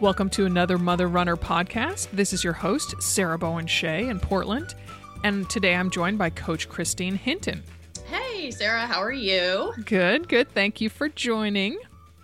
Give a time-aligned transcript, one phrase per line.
[0.00, 2.10] Welcome to another Mother Runner podcast.
[2.10, 4.74] This is your host, Sarah Bowen Shea in Portland.
[5.22, 7.62] And today I'm joined by Coach Christine Hinton.
[8.06, 9.74] Hey, Sarah, how are you?
[9.84, 10.50] Good, good.
[10.50, 11.78] Thank you for joining.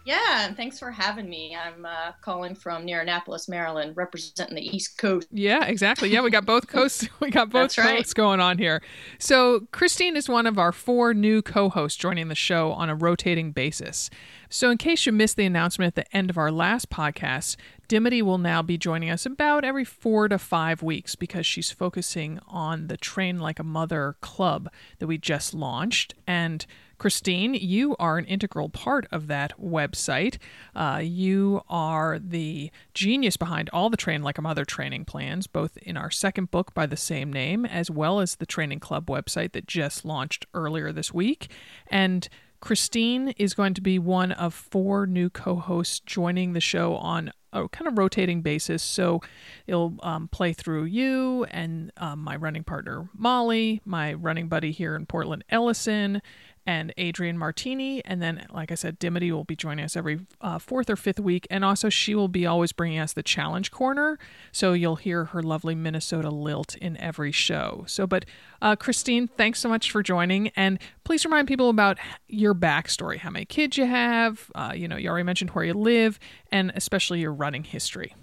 [0.04, 1.56] Yeah, and thanks for having me.
[1.56, 5.28] I'm uh, calling from near Annapolis, Maryland, representing the East Coast.
[5.30, 6.10] Yeah, exactly.
[6.10, 7.08] Yeah, we got both coasts.
[7.20, 7.96] We got both That's right.
[7.98, 8.82] coasts going on here.
[9.18, 13.50] So Christine is one of our four new co-hosts joining the show on a rotating
[13.52, 14.10] basis.
[14.50, 17.56] So in case you missed the announcement at the end of our last podcast,
[17.88, 22.40] Dimity will now be joining us about every four to five weeks because she's focusing
[22.46, 26.14] on the Train Like a Mother club that we just launched.
[26.26, 26.66] And
[26.98, 30.38] Christine, you are an integral part of that website.
[30.74, 35.76] Uh, you are the genius behind all the Train Like a Mother training plans, both
[35.78, 39.52] in our second book by the same name, as well as the Training Club website
[39.52, 41.50] that just launched earlier this week.
[41.88, 42.28] And
[42.60, 47.30] Christine is going to be one of four new co hosts joining the show on
[47.54, 48.82] a kind of rotating basis.
[48.82, 49.20] So
[49.66, 54.96] it'll um, play through you and um, my running partner, Molly, my running buddy here
[54.96, 56.20] in Portland, Ellison,
[56.66, 58.04] and Adrienne Martini.
[58.04, 61.20] And then, like I said, Dimity will be joining us every uh, fourth or fifth
[61.20, 61.46] week.
[61.50, 64.18] And also, she will be always bringing us the challenge corner.
[64.52, 67.84] So you'll hear her lovely Minnesota lilt in every show.
[67.86, 68.24] So, but
[68.62, 70.48] uh, Christine, thanks so much for joining.
[70.56, 71.98] And please remind people about
[72.28, 74.50] your backstory how many kids you have.
[74.54, 76.18] Uh, you know, you already mentioned where you live,
[76.50, 78.14] and especially your running history.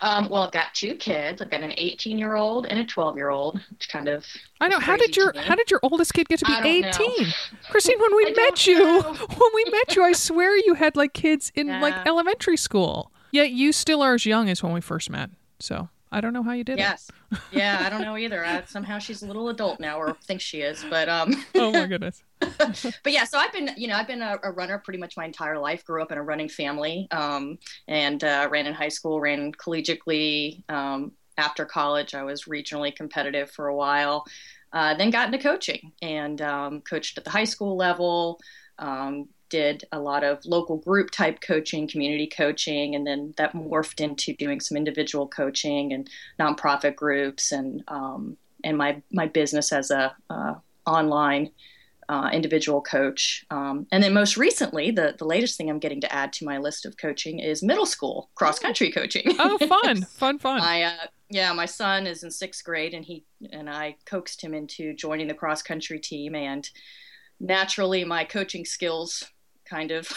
[0.00, 1.42] Um, well, I've got two kids.
[1.42, 4.24] I've got an 18 year old and a 12 year old, It's kind of.
[4.60, 4.78] I know.
[4.78, 5.32] How did your.
[5.36, 7.26] How did your oldest kid get to be eighteen?
[7.70, 9.02] Christine, when we I met you, know.
[9.36, 13.12] when we met you, I swear you had like kids in like elementary school.
[13.32, 15.30] Yet you still are as young as when we first met.
[15.58, 16.78] So I don't know how you did it.
[16.78, 17.10] Yes.
[17.50, 18.44] Yeah, I don't know either.
[18.44, 20.84] I, somehow she's a little adult now, or thinks she is.
[20.88, 21.34] But um.
[21.54, 22.22] Oh my goodness.
[22.38, 25.24] but yeah, so I've been, you know, I've been a, a runner pretty much my
[25.24, 25.84] entire life.
[25.84, 27.58] Grew up in a running family, um,
[27.88, 30.62] and uh, ran in high school, ran collegiately.
[30.70, 34.24] Um, after college, I was regionally competitive for a while.
[34.72, 38.40] Uh, then got into coaching and um, coached at the high school level.
[38.78, 44.00] Um, did a lot of local group type coaching, community coaching, and then that morphed
[44.00, 46.08] into doing some individual coaching and
[46.38, 50.54] nonprofit groups and um, and my my business as a uh,
[50.86, 51.50] online
[52.08, 53.44] uh, individual coach.
[53.50, 56.58] Um, and then most recently, the, the latest thing I'm getting to add to my
[56.58, 59.34] list of coaching is middle school cross country coaching.
[59.38, 60.58] Oh, fun, fun, fun.
[60.58, 64.54] my uh, yeah, my son is in sixth grade, and he and I coaxed him
[64.54, 66.68] into joining the cross country team, and
[67.40, 69.24] naturally, my coaching skills
[69.66, 70.08] kind of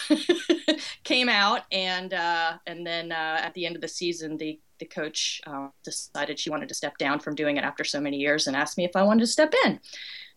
[1.04, 4.86] came out, and uh, and then uh, at the end of the season, the the
[4.86, 8.46] coach uh, decided she wanted to step down from doing it after so many years,
[8.46, 9.80] and asked me if I wanted to step in.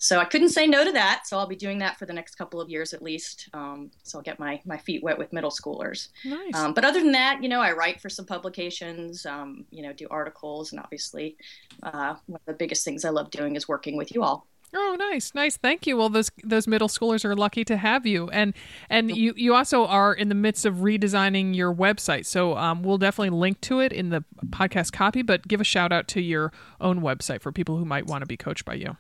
[0.03, 1.27] So I couldn't say no to that.
[1.27, 3.47] So I'll be doing that for the next couple of years at least.
[3.53, 6.09] Um, so I'll get my my feet wet with middle schoolers.
[6.25, 6.53] nice.
[6.55, 9.93] Um, but other than that, you know, I write for some publications, um, you know,
[9.93, 11.37] do articles, and obviously,
[11.83, 14.45] uh, one of the biggest things I love doing is working with you all.
[14.75, 15.55] Oh, nice, nice.
[15.55, 15.97] Thank you.
[15.97, 18.53] Well, those those middle schoolers are lucky to have you, and
[18.89, 22.25] and you you also are in the midst of redesigning your website.
[22.25, 25.21] So um, we'll definitely link to it in the podcast copy.
[25.21, 28.25] But give a shout out to your own website for people who might want to
[28.25, 28.97] be coached by you.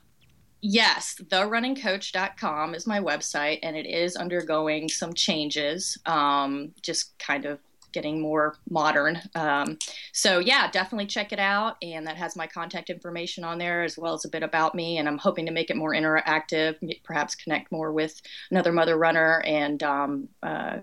[0.61, 5.97] Yes, therunningcoach.com is my website, and it is undergoing some changes.
[6.05, 7.59] Um, just kind of
[7.93, 9.21] getting more modern.
[9.35, 9.77] Um,
[10.11, 13.97] so yeah, definitely check it out, and that has my contact information on there as
[13.97, 14.97] well as a bit about me.
[14.97, 19.41] And I'm hoping to make it more interactive, perhaps connect more with another mother runner,
[19.45, 20.79] and um, uh,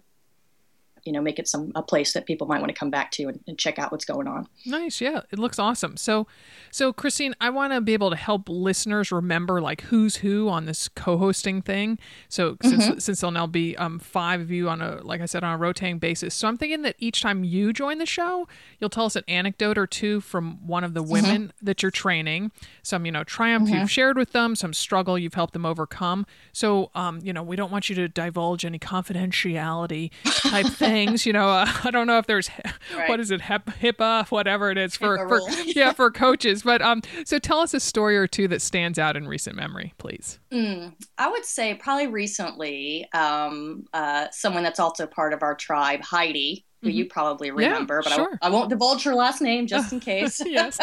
[1.05, 3.25] you know make it some a place that people might want to come back to
[3.25, 6.27] and, and, check out what's going on nice yeah it looks awesome so
[6.71, 10.65] so christine i want to be able to help listeners remember like who's who on
[10.65, 11.99] this co-hosting thing
[12.29, 12.81] so mm-hmm.
[12.81, 15.55] since, since there'll now be um, five of you on a like i said on
[15.55, 18.47] a rotating basis so i'm thinking that each time you join the show
[18.79, 21.13] you'll tell us an anecdote or two from one of the mm-hmm.
[21.13, 21.67] women mm-hmm.
[21.67, 22.51] that you're training
[22.83, 23.81] some you know triumph mm-hmm.
[23.81, 27.57] you've shared with them some struggle you've helped them overcome so um, you know we
[27.57, 31.27] don't want you to divulge any confidentiality type thing things.
[31.27, 32.51] You know, uh, I don't know if there's
[32.97, 33.09] right.
[33.09, 36.63] what is it, HIPAA, whatever it is for, for yeah for coaches.
[36.63, 39.95] But um, so tell us a story or two that stands out in recent memory,
[39.99, 40.39] please.
[40.53, 46.03] Mm, I would say probably recently, um, uh, someone that's also part of our tribe,
[46.03, 46.99] Heidi, who mm-hmm.
[46.99, 48.39] you probably remember, yeah, but sure.
[48.43, 50.41] I, I, won't divulge her last name just in case.
[50.45, 50.79] yes.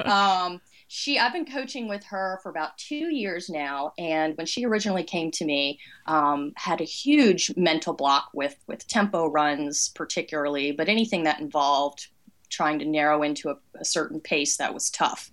[0.00, 0.60] um,
[0.94, 5.02] she i've been coaching with her for about two years now and when she originally
[5.02, 10.88] came to me um, had a huge mental block with with tempo runs particularly but
[10.88, 12.08] anything that involved
[12.54, 15.30] trying to narrow into a, a certain pace that was tough.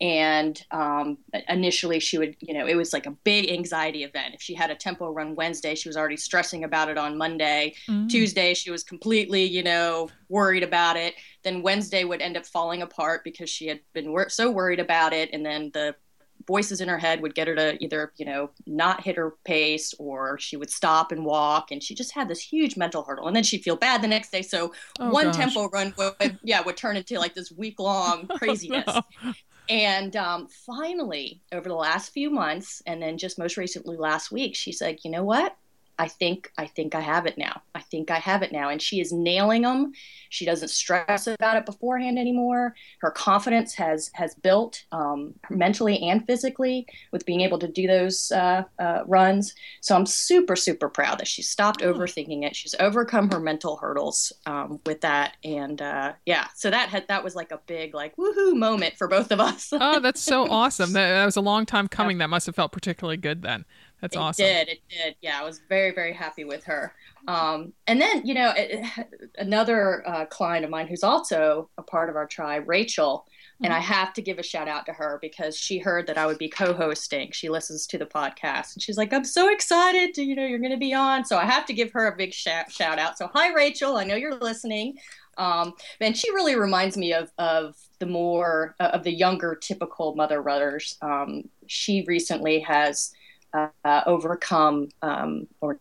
[0.00, 1.18] And um,
[1.48, 4.34] initially she would you know it was like a big anxiety event.
[4.34, 7.74] If she had a tempo run wednesday she was already stressing about it on monday.
[7.88, 8.08] Mm-hmm.
[8.08, 12.82] tuesday she was completely you know worried about it then wednesday would end up falling
[12.82, 15.94] apart because she had been wor- so worried about it and then the
[16.46, 19.94] voices in her head would get her to either you know not hit her pace
[19.98, 23.34] or she would stop and walk and she just had this huge mental hurdle and
[23.34, 25.36] then she'd feel bad the next day so oh, one gosh.
[25.36, 29.32] tempo run would yeah would turn into like this week long craziness oh, no.
[29.68, 34.54] And um, finally, over the last few months, and then just most recently last week,
[34.54, 35.56] she said, "You know what?
[35.98, 37.62] I think I think I have it now.
[37.74, 39.92] I think I have it now." And she is nailing them.
[40.30, 42.74] She doesn't stress about it beforehand anymore.
[43.00, 48.32] Her confidence has has built um, mentally and physically with being able to do those
[48.32, 49.54] uh, uh, runs.
[49.80, 52.56] So I'm super super proud that she stopped overthinking it.
[52.56, 56.46] She's overcome her mental hurdles um, with that, and uh, yeah.
[56.54, 59.68] So that had that was like a big like woohoo moment for both of us.
[59.72, 60.92] oh, that's so awesome.
[60.92, 62.18] That, that, was a long time coming.
[62.18, 63.64] That must have felt particularly good then.
[64.00, 64.44] That's it awesome.
[64.44, 64.68] It did.
[64.68, 65.16] It did.
[65.22, 66.94] Yeah, I was very, very happy with her.
[67.26, 68.84] Um, and then, you know, it,
[69.38, 73.26] another uh, client of mine who's also a part of our tribe, Rachel,
[73.62, 73.92] and I mm-hmm.
[73.92, 76.48] have to give a shout out to her because she heard that I would be
[76.48, 77.30] co-hosting.
[77.32, 80.58] She listens to the podcast and she's like, "I'm so excited to, you know, you're
[80.58, 83.16] going to be on." So I have to give her a big shout, shout out.
[83.16, 83.96] So hi, Rachel.
[83.96, 84.98] I know you're listening.
[85.38, 90.14] Um, and she really reminds me of of the more uh, of the younger typical
[90.14, 90.98] mother runners.
[91.00, 93.12] Um, she recently has
[93.54, 95.78] uh, overcome um, or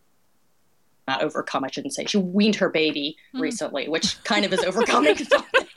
[1.08, 2.06] not overcome, I shouldn't say.
[2.06, 3.42] She weaned her baby mm.
[3.42, 5.68] recently, which kind of is overcoming something.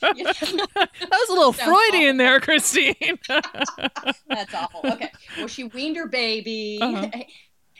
[0.00, 2.18] that was a little Freudian awful.
[2.18, 3.18] there, Christine.
[4.28, 4.80] That's awful.
[4.84, 5.10] Okay.
[5.38, 6.78] Well, she weaned her baby.
[6.80, 7.08] Uh-huh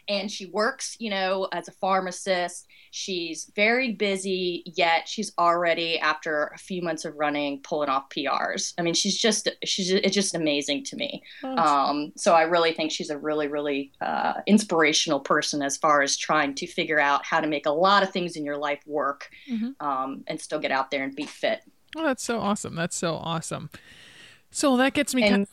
[0.08, 2.67] and she works, you know, as a pharmacist.
[2.91, 8.73] She's very busy, yet she's already after a few months of running pulling off PRs.
[8.79, 11.23] I mean, she's just she's it's just amazing to me.
[11.44, 16.03] Oh, um, so I really think she's a really really uh, inspirational person as far
[16.03, 18.81] as trying to figure out how to make a lot of things in your life
[18.86, 19.70] work mm-hmm.
[19.86, 21.63] um, and still get out there and be fit.
[21.96, 22.75] Oh, that's so awesome.
[22.75, 23.70] That's so awesome.
[24.51, 25.22] So that gets me.
[25.25, 25.46] And,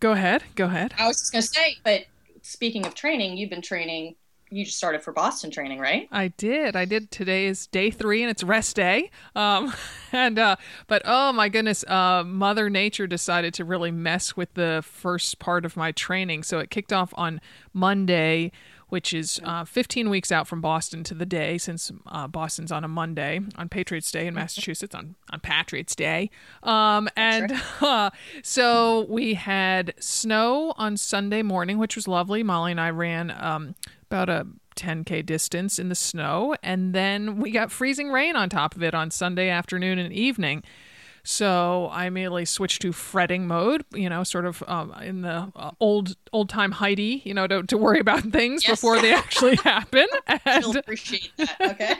[0.00, 0.42] go ahead.
[0.54, 0.94] Go ahead.
[0.98, 2.06] I was just gonna say, but
[2.42, 4.16] speaking of training, you've been training.
[4.50, 6.08] You just started for Boston training, right?
[6.12, 6.76] I did.
[6.76, 7.10] I did.
[7.10, 9.10] Today is day three, and it's rest day.
[9.34, 9.72] Um,
[10.12, 10.56] and uh,
[10.88, 15.64] but oh my goodness, uh, Mother Nature decided to really mess with the first part
[15.64, 16.42] of my training.
[16.42, 17.40] So it kicked off on
[17.72, 18.52] Monday
[18.92, 22.84] which is uh, 15 weeks out from Boston to the day, since uh, Boston's on
[22.84, 26.28] a Monday, on Patriots Day in Massachusetts, on, on Patriots Day.
[26.62, 28.10] Um, and uh,
[28.42, 32.42] so we had snow on Sunday morning, which was lovely.
[32.42, 33.76] Molly and I ran um,
[34.10, 34.46] about a
[34.76, 38.94] 10K distance in the snow, and then we got freezing rain on top of it
[38.94, 40.62] on Sunday afternoon and evening.
[41.24, 45.70] So I immediately switched to fretting mode, you know, sort of um, in the uh,
[45.78, 48.72] old old time Heidi, you know, to, to worry about things yes.
[48.80, 50.06] before they actually happen.
[50.26, 51.60] And, appreciate that.
[51.60, 51.94] Okay.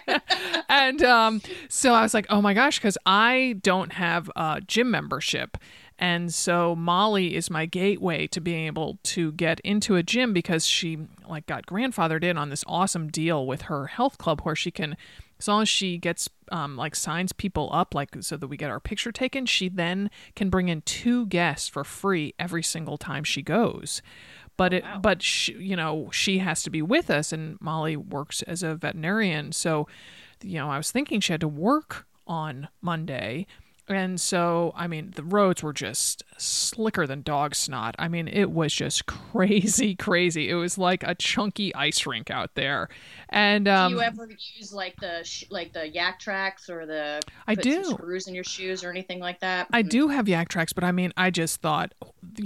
[0.68, 4.90] and um, so I was like, oh my gosh, because I don't have a gym
[4.90, 5.56] membership.
[6.00, 10.66] And so Molly is my gateway to being able to get into a gym because
[10.66, 10.98] she
[11.28, 14.96] like got grandfathered in on this awesome deal with her health club where she can
[15.38, 18.70] as long as she gets um, like signs people up like so that we get
[18.70, 23.24] our picture taken she then can bring in two guests for free every single time
[23.24, 24.02] she goes
[24.56, 24.98] but it wow.
[25.00, 28.74] but she, you know she has to be with us and molly works as a
[28.74, 29.88] veterinarian so
[30.42, 33.46] you know i was thinking she had to work on monday
[33.88, 37.94] and so, I mean, the roads were just slicker than dog snot.
[37.98, 40.48] I mean, it was just crazy, crazy.
[40.48, 42.88] It was like a chunky ice rink out there.
[43.28, 47.54] And um, do you ever use like the sh- like the Yaktrax or the I
[47.54, 49.66] do screws in your shoes or anything like that?
[49.72, 49.88] I mm-hmm.
[49.88, 51.94] do have Yaktrax, but I mean, I just thought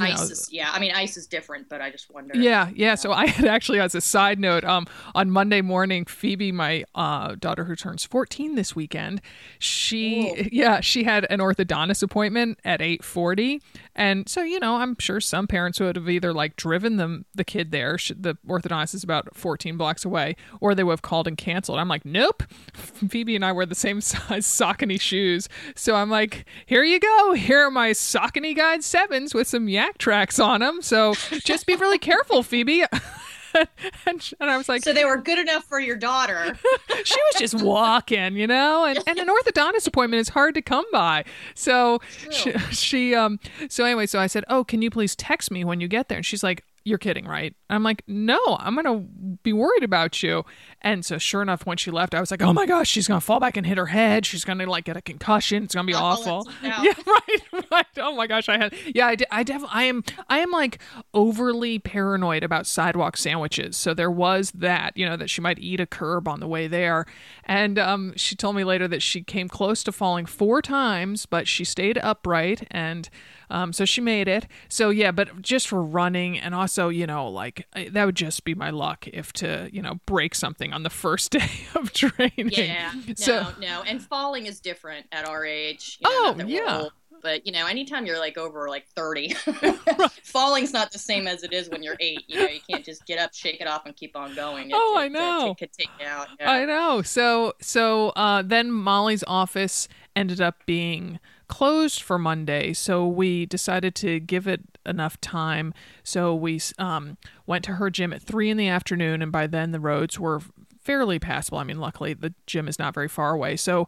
[0.00, 0.70] ice know, is yeah.
[0.72, 2.36] I mean, ice is different, but I just wonder.
[2.36, 2.94] Yeah, yeah.
[2.94, 7.34] So I had actually, as a side note, um, on Monday morning, Phoebe, my uh,
[7.38, 9.20] daughter who turns fourteen this weekend,
[9.58, 10.48] she Ooh.
[10.52, 13.62] yeah, she had an orthodontist appointment at eight forty,
[13.94, 17.44] and so you know, I'm sure some parents would have either like driven them the
[17.44, 17.96] kid there.
[17.96, 21.78] The orthodontist is about fourteen blocks away, or they would have called and canceled.
[21.78, 22.42] I'm like, nope.
[22.72, 25.48] Phoebe and I wear the same size Saucony shoes.
[25.74, 27.32] So I'm like, here you go.
[27.32, 30.82] Here are my Saucony Guide 7s with some Yaktrax on them.
[30.82, 31.14] So
[31.44, 32.84] just be really careful, Phoebe.
[34.06, 36.56] and, and, I was like, so they were good enough for your daughter.
[37.04, 40.84] she was just walking, you know, and, and an orthodontist appointment is hard to come
[40.92, 41.24] by.
[41.54, 45.64] So she, she, um, so anyway, so I said, oh, can you please text me
[45.64, 46.18] when you get there?
[46.18, 47.52] And she's like, you're kidding, right?
[47.68, 50.44] I'm like, no, I'm going to be worried about you.
[50.82, 53.18] And so, sure enough, when she left, I was like, oh my gosh, she's going
[53.18, 54.24] to fall back and hit her head.
[54.24, 55.64] She's going to like get a concussion.
[55.64, 56.46] It's going to be awful.
[56.62, 57.86] Yeah, right, right.
[57.98, 60.78] Oh my gosh, I had, yeah, I, I definitely, I am, I am like
[61.12, 63.76] overly paranoid about sidewalk sandwiches.
[63.76, 66.66] So there was that, you know, that she might eat a curb on the way
[66.66, 67.04] there.
[67.44, 71.48] And um, she told me later that she came close to falling four times, but
[71.48, 73.08] she stayed upright and,
[73.50, 74.46] um, so she made it.
[74.68, 78.54] So yeah, but just for running and also, you know, like that would just be
[78.54, 82.50] my luck if to, you know, break something on the first day of training.
[82.50, 82.92] Yeah.
[83.16, 83.82] So, no, no.
[83.82, 85.98] And falling is different at our age.
[86.00, 86.78] You know, oh, yeah.
[86.82, 89.34] Old, but you know, anytime you're like over like 30,
[90.22, 92.24] falling's not the same as it is when you're eight.
[92.28, 94.70] You know, you can't just get up, shake it off, and keep on going.
[94.70, 95.50] It, oh, it, I know.
[95.50, 96.28] It, could take you out.
[96.38, 96.50] Yeah.
[96.50, 97.02] I know.
[97.02, 103.94] So, so uh, then Molly's office ended up being closed for Monday, so we decided
[103.96, 105.74] to give it enough time.
[106.02, 109.72] So we um, went to her gym at three in the afternoon, and by then
[109.72, 110.40] the roads were
[110.80, 111.58] fairly passable.
[111.58, 113.86] I mean, luckily the gym is not very far away, so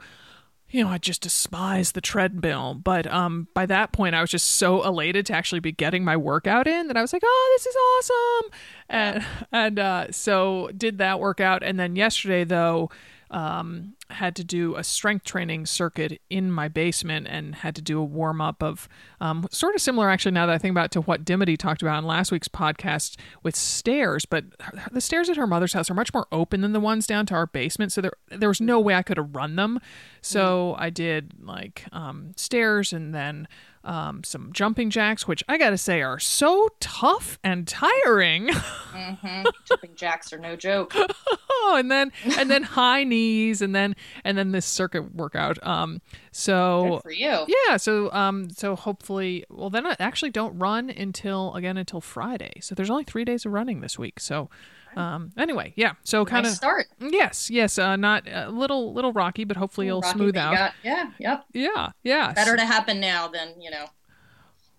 [0.71, 2.75] you know, I just despise the treadmill.
[2.75, 6.17] But um, by that point, I was just so elated to actually be getting my
[6.17, 8.53] workout in that I was like, "Oh, this is awesome!"
[8.88, 11.62] And and uh, so did that workout.
[11.62, 12.91] And then yesterday, though,
[13.30, 17.99] um, had to do a strength training circuit in my basement and had to do
[17.99, 18.88] a warm up of
[19.20, 21.82] um, sort of similar, actually, now that I think about it, to what Dimity talked
[21.82, 24.25] about in last week's podcast with stairs.
[24.25, 24.44] But
[24.90, 27.35] the stairs at her mother's house are much more open than the ones down to
[27.35, 27.92] our basement.
[27.92, 29.80] So there, there was no way I could have run them.
[30.23, 30.82] So mm.
[30.82, 33.47] I did like um, stairs and then
[33.88, 38.50] um, some jumping jacks, which I gotta say are so tough and tiring.
[38.88, 39.47] Mm-hmm.
[39.64, 40.92] jumping jacks are no joke.
[40.97, 45.64] oh, and then and then high knees, and then and then this circuit workout.
[45.64, 46.00] Um,
[46.33, 47.76] so Good for you, yeah.
[47.76, 52.54] So um, so hopefully, well, then I actually don't run until again until Friday.
[52.61, 54.18] So there's only three days of running this week.
[54.18, 54.50] So
[54.97, 55.92] um, anyway, yeah.
[56.04, 56.87] So kind of nice start.
[57.00, 57.78] Yes, yes.
[57.78, 60.54] Uh, not a uh, little little rocky, but hopefully it'll rocky, smooth out.
[60.54, 61.45] Got, yeah, yep.
[61.52, 62.33] Yeah, yeah.
[62.33, 63.87] Better to happen now than you know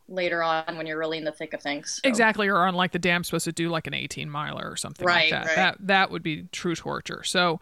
[0.08, 2.00] later on when you're really in the thick of things.
[2.04, 2.10] So.
[2.10, 5.06] Exactly, or on like the dam supposed to do like an 18 miler or something
[5.06, 5.48] right, like that.
[5.48, 5.56] Right.
[5.56, 7.24] That that would be true torture.
[7.24, 7.60] So.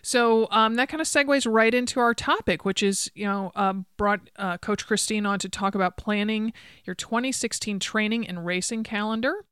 [0.00, 3.74] So um, that kind of segues right into our topic, which is, you know, uh,
[3.96, 6.52] brought uh, Coach Christine on to talk about planning
[6.84, 9.44] your 2016 training and racing calendar.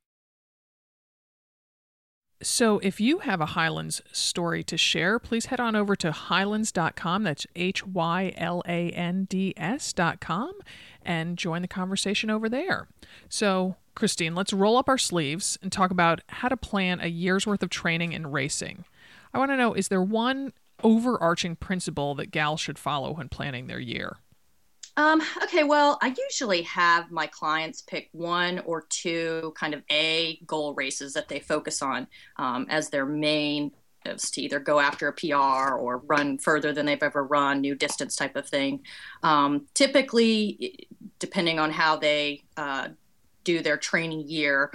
[2.42, 7.22] So, if you have a Hyland's story to share, please head on over to hylands.com.
[7.22, 10.52] That's H Y L A N D S.com
[11.02, 12.88] and join the conversation over there.
[13.30, 17.46] So, Christine, let's roll up our sleeves and talk about how to plan a year's
[17.46, 18.84] worth of training in racing.
[19.32, 20.52] I want to know is there one
[20.82, 24.18] overarching principle that gals should follow when planning their year?
[24.96, 30.40] Um, okay, well, I usually have my clients pick one or two kind of A
[30.46, 33.72] goal races that they focus on um, as their main
[34.14, 38.16] to either go after a PR or run further than they've ever run, new distance
[38.16, 38.80] type of thing.
[39.22, 40.88] Um, typically,
[41.18, 42.88] depending on how they uh,
[43.44, 44.70] do their training year,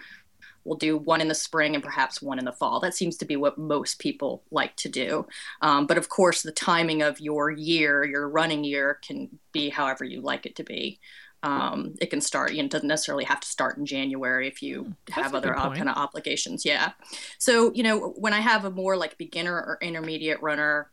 [0.63, 2.79] we'll do one in the spring and perhaps one in the fall.
[2.79, 5.25] That seems to be what most people like to do.
[5.61, 10.03] Um, but of course, the timing of your year, your running year, can be however
[10.03, 10.99] you like it to be.
[11.43, 14.61] Um, it can start, you know, it doesn't necessarily have to start in January if
[14.61, 16.65] you That's have other kind of obligations.
[16.65, 16.91] Yeah.
[17.39, 20.91] So, you know, when I have a more like beginner or intermediate runner,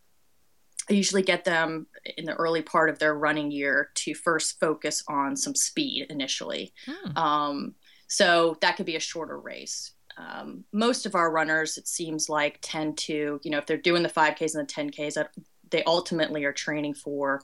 [0.88, 5.04] I usually get them in the early part of their running year to first focus
[5.06, 6.72] on some speed initially.
[6.86, 7.18] Hmm.
[7.18, 7.74] Um,
[8.08, 9.92] so that could be a shorter race.
[10.16, 14.02] Um, most of our runners, it seems like, tend to, you know, if they're doing
[14.02, 15.24] the 5Ks and the 10Ks,
[15.70, 17.42] they ultimately are training for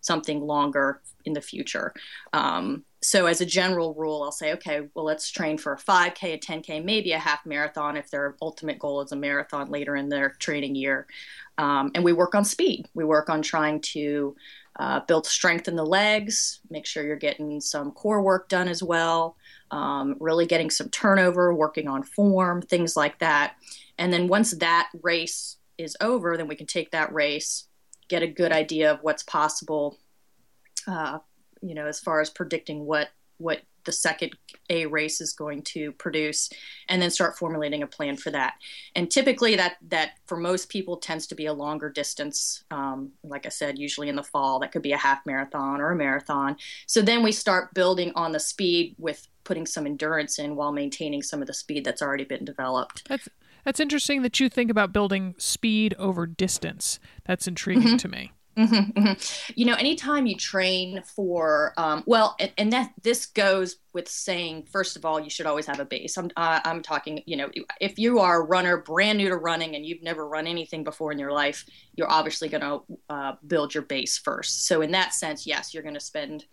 [0.00, 1.94] something longer in the future.
[2.32, 6.34] Um, so, as a general rule, I'll say, okay, well, let's train for a 5K,
[6.34, 10.08] a 10K, maybe a half marathon if their ultimate goal is a marathon later in
[10.08, 11.06] their training year.
[11.56, 12.86] Um, and we work on speed.
[12.94, 14.36] We work on trying to
[14.78, 18.82] uh, build strength in the legs, make sure you're getting some core work done as
[18.82, 19.36] well,
[19.70, 23.56] um, really getting some turnover, working on form, things like that.
[23.98, 27.64] And then once that race is over, then we can take that race,
[28.08, 29.98] get a good idea of what's possible,
[30.86, 31.18] uh,
[31.60, 33.08] you know, as far as predicting what
[33.38, 34.36] what the second
[34.68, 36.50] A race is going to produce,
[36.90, 38.54] and then start formulating a plan for that.
[38.94, 42.64] And typically, that that for most people tends to be a longer distance.
[42.70, 45.90] Um, like I said, usually in the fall, that could be a half marathon or
[45.90, 46.58] a marathon.
[46.86, 51.22] So then we start building on the speed with putting some endurance in while maintaining
[51.22, 53.08] some of the speed that's already been developed.
[53.08, 53.26] That's
[53.64, 57.00] that's interesting that you think about building speed over distance.
[57.24, 57.96] That's intriguing mm-hmm.
[57.96, 58.32] to me.
[58.58, 59.52] Mm-hmm, mm-hmm.
[59.54, 64.64] You know, anytime you train for, um, well, and, and, that this goes with saying,
[64.72, 66.18] first of all, you should always have a base.
[66.18, 67.50] I'm, uh, I'm talking, you know,
[67.80, 71.12] if you are a runner brand new to running and you've never run anything before
[71.12, 74.66] in your life, you're obviously going to uh, build your base first.
[74.66, 76.44] So in that sense, yes, you're going to spend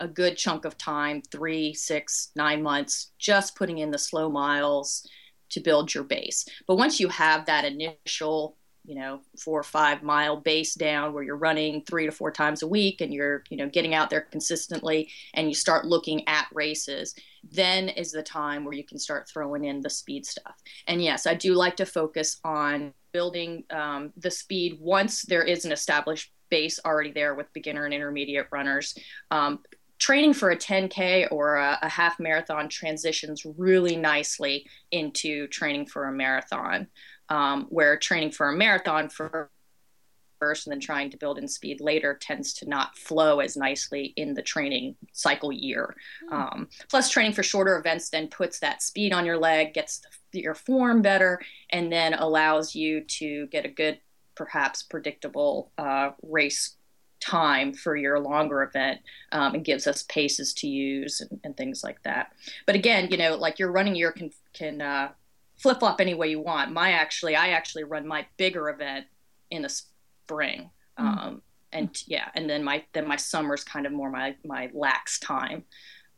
[0.00, 5.06] a good chunk of time, three, six, nine months, just putting in the slow miles,
[5.50, 6.46] to build your base.
[6.66, 11.22] But once you have that initial, you know, four or five mile base down where
[11.22, 14.22] you're running three to four times a week and you're, you know, getting out there
[14.22, 17.14] consistently and you start looking at races,
[17.50, 20.54] then is the time where you can start throwing in the speed stuff.
[20.86, 25.64] And yes, I do like to focus on building um, the speed once there is
[25.64, 28.94] an established base already there with beginner and intermediate runners.
[29.30, 29.60] Um,
[30.00, 36.06] training for a 10K or a, a, half marathon transitions really nicely into training for
[36.06, 36.88] a marathon,
[37.30, 39.50] um, where training for a marathon for
[40.40, 44.12] first and then trying to build in speed later tends to not flow as nicely
[44.16, 45.94] in the training cycle year.
[46.30, 46.32] Mm.
[46.32, 50.00] Um, plus, training for shorter events then puts that speed on your leg, gets
[50.32, 54.00] the, your form better, and then allows you to get a good,
[54.34, 56.76] perhaps predictable uh, race
[57.20, 58.98] time for your longer event
[59.32, 62.32] um, and gives us paces to use and, and, things like that.
[62.64, 65.10] But again, you know, like your running year can can uh,
[65.60, 66.72] flip flop any way you want.
[66.72, 69.06] My actually, I actually run my bigger event
[69.50, 71.04] in the spring, mm.
[71.04, 71.42] um,
[71.72, 75.64] and yeah, and then my then my summer's kind of more my my lax time.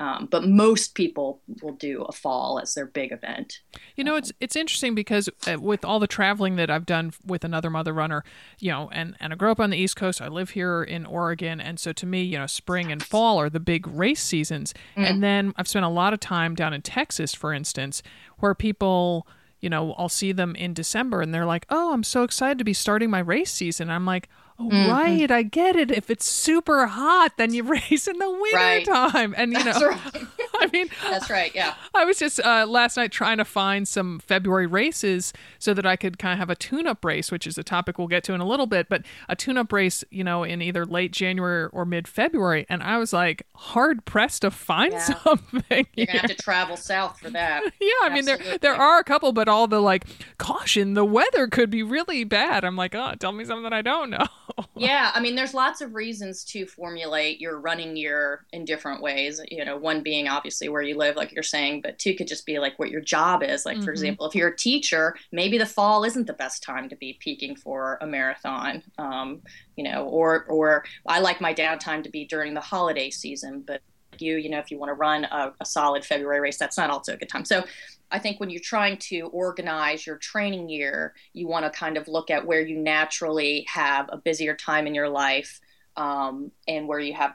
[0.02, 3.60] Um, but most people will do a fall as their big event.
[3.94, 7.44] You know, it's it's interesting because uh, with all the traveling that I've done with
[7.44, 8.24] another mother runner,
[8.58, 10.20] you know, and and I grew up on the East Coast.
[10.20, 13.48] I live here in Oregon, and so to me, you know, spring and fall are
[13.48, 14.74] the big race seasons.
[14.96, 15.08] Mm.
[15.08, 18.02] And then I've spent a lot of time down in Texas, for instance,
[18.38, 19.28] where people
[19.60, 22.64] you know, I'll see them in December and they're like, "Oh, I'm so excited to
[22.64, 24.90] be starting my race season." I'm like, Oh, mm-hmm.
[24.90, 25.30] right.
[25.30, 25.90] I get it.
[25.90, 28.84] If it's super hot, then you race in the winter right.
[28.84, 29.34] time.
[29.36, 30.00] And, you know, right.
[30.60, 31.52] I mean, That's right.
[31.54, 31.74] Yeah.
[31.94, 35.96] I was just uh, last night trying to find some February races so that I
[35.96, 38.34] could kind of have a tune up race, which is a topic we'll get to
[38.34, 41.68] in a little bit, but a tune up race, you know, in either late January
[41.72, 42.66] or mid February.
[42.68, 44.98] And I was like hard pressed to find yeah.
[45.22, 45.86] something.
[45.94, 47.62] You're going to have to travel south for that.
[47.80, 47.88] yeah.
[48.02, 48.44] I Absolutely.
[48.44, 50.04] mean, there, there are a couple, but all the like,
[50.38, 52.64] caution, the weather could be really bad.
[52.64, 54.26] I'm like, oh, tell me something that I don't know.
[54.76, 59.40] yeah, I mean, there's lots of reasons to formulate your running year in different ways.
[59.50, 62.46] You know, one being obviously where you live, like you're saying, but two could just
[62.46, 63.64] be like what your job is.
[63.64, 63.84] Like, mm-hmm.
[63.84, 67.18] for example, if you're a teacher, maybe the fall isn't the best time to be
[67.20, 68.82] peaking for a marathon.
[68.98, 69.42] Um,
[69.76, 73.80] you know, or or I like my downtime to be during the holiday season, but
[74.18, 76.90] you, you know, if you want to run a, a solid February race, that's not
[76.90, 77.44] also a good time.
[77.44, 77.64] So
[78.12, 82.06] I think when you're trying to organize your training year, you want to kind of
[82.06, 85.60] look at where you naturally have a busier time in your life
[85.96, 87.34] um, and where you have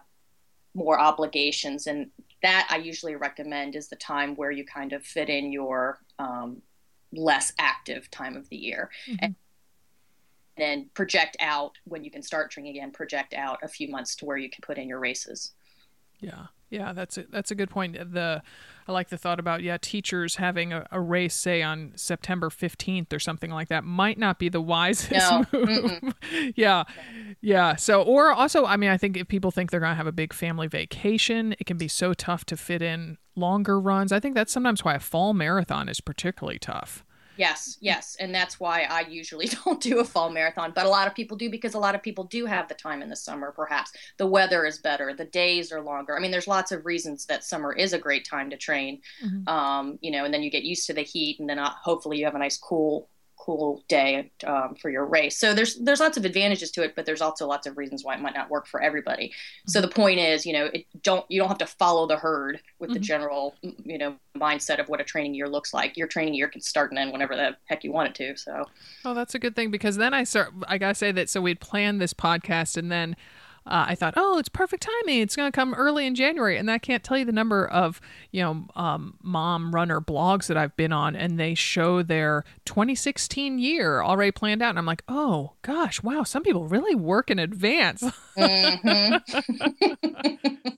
[0.75, 1.87] more obligations.
[1.87, 2.11] And
[2.43, 6.61] that I usually recommend is the time where you kind of fit in your um,
[7.11, 8.91] less active time of the year.
[9.09, 9.25] Mm-hmm.
[9.25, 9.35] And
[10.57, 14.25] then project out when you can start training again, project out a few months to
[14.25, 15.53] where you can put in your races.
[16.19, 16.47] Yeah.
[16.69, 17.97] Yeah, that's a, that's a good point.
[17.97, 18.41] Uh, the
[18.87, 23.13] I like the thought about yeah, teachers having a, a race say on September fifteenth
[23.13, 25.45] or something like that might not be the wisest No.
[25.53, 26.13] move.
[26.55, 26.83] yeah,
[27.41, 27.75] yeah.
[27.75, 30.33] So or also, I mean, I think if people think they're gonna have a big
[30.33, 34.11] family vacation, it can be so tough to fit in longer runs.
[34.11, 37.05] I think that's sometimes why a fall marathon is particularly tough.
[37.37, 38.17] Yes, yes.
[38.19, 41.37] And that's why I usually don't do a fall marathon, but a lot of people
[41.37, 43.91] do because a lot of people do have the time in the summer, perhaps.
[44.17, 46.17] The weather is better, the days are longer.
[46.17, 49.01] I mean, there's lots of reasons that summer is a great time to train.
[49.47, 52.17] Um, you know, and then you get used to the heat, and then uh, hopefully
[52.17, 53.09] you have a nice cool
[53.47, 55.39] cool day um, for your race.
[55.39, 58.13] So there's there's lots of advantages to it, but there's also lots of reasons why
[58.13, 59.31] it might not work for everybody.
[59.67, 62.59] So the point is, you know, it don't you don't have to follow the herd
[62.79, 65.95] with the general you know mindset of what a training year looks like.
[65.95, 68.37] Your training year can start and end whenever the heck you want it to.
[68.37, 68.65] So
[69.05, 70.53] Oh, that's a good thing because then I start.
[70.67, 71.29] I gotta say that.
[71.29, 73.15] So we'd planned this podcast, and then
[73.67, 75.21] uh, I thought, oh, it's perfect timing.
[75.21, 77.99] It's gonna come early in January, and I can't tell you the number of
[78.31, 83.59] you know um, mom runner blogs that I've been on, and they show their 2016
[83.59, 87.39] year already planned out, and I'm like, oh gosh, wow, some people really work in
[87.39, 88.03] advance.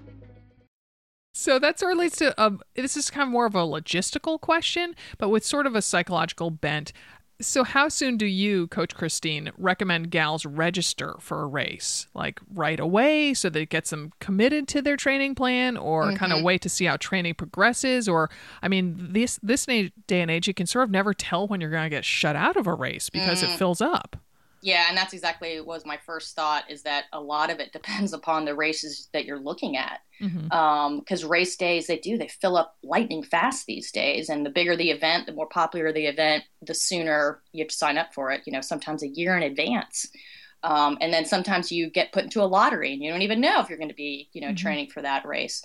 [1.41, 4.39] So that sort of leads to um, this is kind of more of a logistical
[4.39, 6.93] question, but with sort of a psychological bent.
[7.39, 12.05] So, how soon do you, Coach Christine, recommend gals register for a race?
[12.13, 16.31] Like right away, so that it gets them committed to their training plan, or kind
[16.31, 18.07] of wait to see how training progresses?
[18.07, 18.29] Or,
[18.61, 21.71] I mean, this this day and age, you can sort of never tell when you're
[21.71, 24.15] going to get shut out of a race because it fills up.
[24.61, 28.13] Yeah, and that's exactly was my first thought is that a lot of it depends
[28.13, 30.01] upon the races that you're looking at.
[30.21, 30.51] Mm-hmm.
[30.51, 34.29] Um, because race days, they do, they fill up lightning fast these days.
[34.29, 37.75] And the bigger the event, the more popular the event, the sooner you have to
[37.75, 40.07] sign up for it, you know, sometimes a year in advance.
[40.63, 43.61] Um, and then sometimes you get put into a lottery and you don't even know
[43.61, 44.55] if you're going to be, you know, mm-hmm.
[44.57, 45.63] training for that race.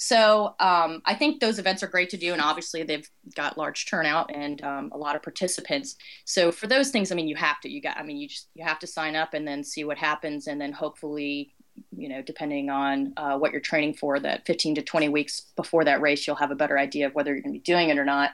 [0.00, 3.90] So um, I think those events are great to do, and obviously they've got large
[3.90, 5.96] turnout and um, a lot of participants.
[6.24, 8.48] So for those things, I mean, you have to, you got, I mean, you just
[8.54, 11.52] you have to sign up and then see what happens, and then hopefully,
[11.96, 15.84] you know, depending on uh, what you're training for, that 15 to 20 weeks before
[15.84, 17.98] that race, you'll have a better idea of whether you're going to be doing it
[17.98, 18.30] or not.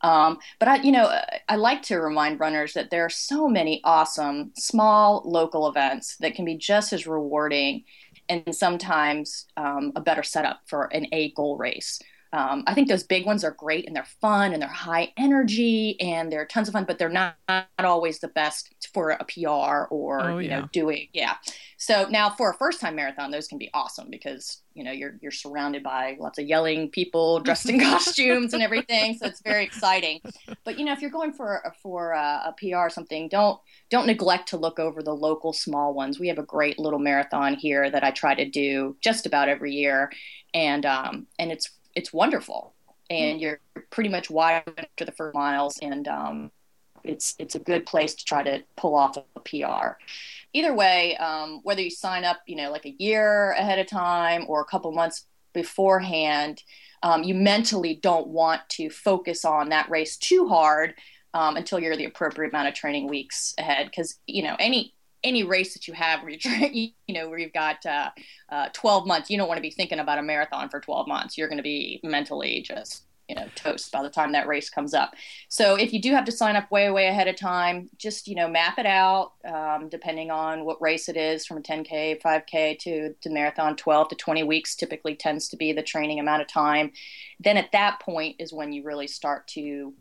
[0.00, 1.14] Um, but I, you know,
[1.48, 6.34] I like to remind runners that there are so many awesome small local events that
[6.34, 7.84] can be just as rewarding
[8.32, 12.00] and sometimes um, a better setup for an A goal race.
[12.34, 16.00] Um, I think those big ones are great and they're fun and they're high energy
[16.00, 19.84] and they're tons of fun, but they're not, not always the best for a PR
[19.90, 20.60] or Oh, you yeah.
[20.60, 21.34] know doing yeah.
[21.76, 25.18] So now for a first time marathon, those can be awesome because you know you're
[25.20, 29.64] you're surrounded by lots of yelling people dressed in costumes and everything, so it's very
[29.64, 30.20] exciting.
[30.64, 34.06] But you know if you're going for for a, a PR or something, don't don't
[34.06, 36.18] neglect to look over the local small ones.
[36.18, 39.72] We have a great little marathon here that I try to do just about every
[39.72, 40.10] year,
[40.54, 42.74] and um, and it's it's wonderful.
[43.10, 46.50] And you're pretty much wide after the first miles, and um,
[47.04, 49.98] it's it's a good place to try to pull off a PR.
[50.52, 54.44] Either way, um, whether you sign up, you know, like a year ahead of time
[54.48, 56.62] or a couple months beforehand,
[57.02, 60.94] um, you mentally don't want to focus on that race too hard
[61.34, 63.86] um, until you're the appropriate amount of training weeks ahead.
[63.86, 67.52] Because you know, any any race that you have where you're you know, where you've
[67.52, 68.10] got uh,
[68.48, 71.38] uh, 12 months, you don't want to be thinking about a marathon for 12 months.
[71.38, 74.92] You're going to be mentally just you know toast by the time that race comes
[74.94, 75.14] up.
[75.48, 78.34] So if you do have to sign up way way ahead of time just you
[78.34, 82.78] know map it out um, depending on what race it is from a 10k 5k
[82.80, 86.48] to to marathon 12 to 20 weeks typically tends to be the training amount of
[86.48, 86.92] time.
[87.40, 89.94] Then at that point is when you really start to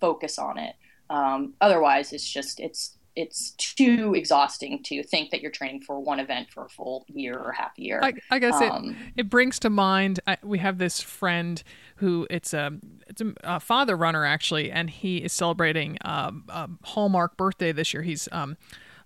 [0.00, 0.74] focus on it.
[1.08, 6.20] Um, otherwise it's just it's it's too exhausting to think that you're training for one
[6.20, 7.98] event for a full year or half year.
[8.02, 10.20] I, I guess um, it, it brings to mind.
[10.26, 11.62] I, we have this friend
[11.96, 16.68] who it's a it's a, a, father runner actually, and he is celebrating um, a
[16.84, 18.02] Hallmark birthday this year.
[18.02, 18.58] He's um,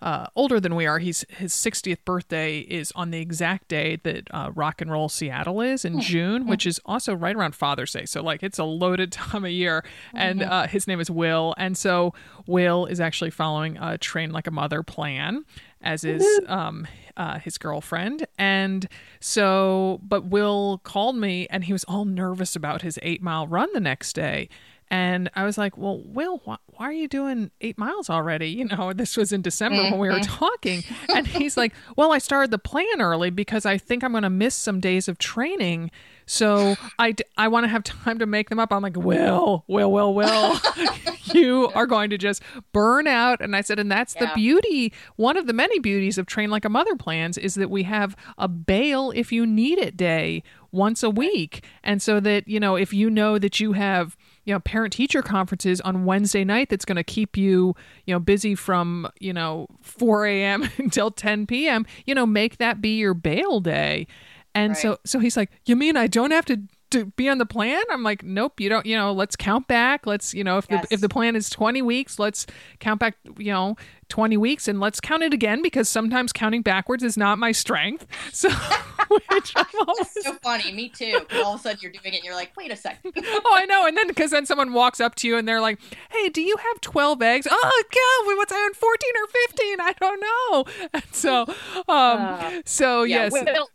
[0.03, 0.99] uh, older than we are.
[0.99, 5.61] He's his 60th birthday is on the exact day that uh, Rock and Roll Seattle
[5.61, 6.01] is in mm-hmm.
[6.01, 8.05] June, which is also right around Father's Day.
[8.07, 9.85] So like it's a loaded time of year.
[10.15, 10.53] And mm-hmm.
[10.53, 12.15] uh, his name is Will, and so
[12.47, 15.45] Will is actually following a train like a mother plan,
[15.83, 16.87] as is um,
[17.17, 18.27] uh, his girlfriend.
[18.39, 18.89] And
[19.21, 23.69] so, but Will called me and he was all nervous about his eight mile run
[23.73, 24.49] the next day.
[24.91, 28.49] And I was like, well, Will, why, why, are you doing eight miles already?
[28.49, 30.37] You know, this was in December when we were mm-hmm.
[30.37, 30.85] talking.
[31.09, 34.31] And he's like, well, I started the plan early because I think I'm going to
[34.31, 35.91] miss some days of training.
[36.25, 38.73] So I, I want to have time to make them up.
[38.73, 40.57] I'm like, Will, Will, Will, Will,
[41.35, 43.41] you are going to just burn out.
[43.41, 44.27] And I said, and that's yeah.
[44.27, 44.93] the beauty.
[45.17, 48.17] One of the many beauties of Train Like a Mother plans is that we have
[48.39, 51.65] a bail if you need it day once a week.
[51.83, 55.23] And so that, you know, if you know that you have– you know parent teacher
[55.23, 57.75] conferences on Wednesday night that's going to keep you
[58.07, 60.69] you know busy from you know 4 a.m.
[60.79, 61.87] until 10 p.m.
[62.07, 64.07] You know make that be your bail day.
[64.55, 64.79] And right.
[64.79, 67.83] so so he's like, you mean I don't have to to be on the plan?
[67.91, 70.07] I'm like, nope, you don't, you know, let's count back.
[70.07, 70.87] Let's, you know, if yes.
[70.89, 72.47] the if the plan is 20 weeks, let's
[72.79, 73.77] count back, you know,
[74.09, 78.07] 20 weeks and let's count it again because sometimes counting backwards is not my strength.
[78.33, 78.49] So
[79.09, 80.09] which I'm always...
[80.23, 80.73] so funny.
[80.73, 81.21] Me too.
[81.45, 83.13] All of a sudden you're doing it and you're like, wait a second.
[83.19, 83.87] oh, I know.
[83.87, 85.79] And then because then someone walks up to you and they're like,
[86.11, 87.47] hey, do you have 12 eggs?
[87.51, 89.81] Oh, God, what's I on 14 or 15?
[89.81, 90.89] I don't know.
[90.95, 93.69] And so, um, uh, so yeah, yes.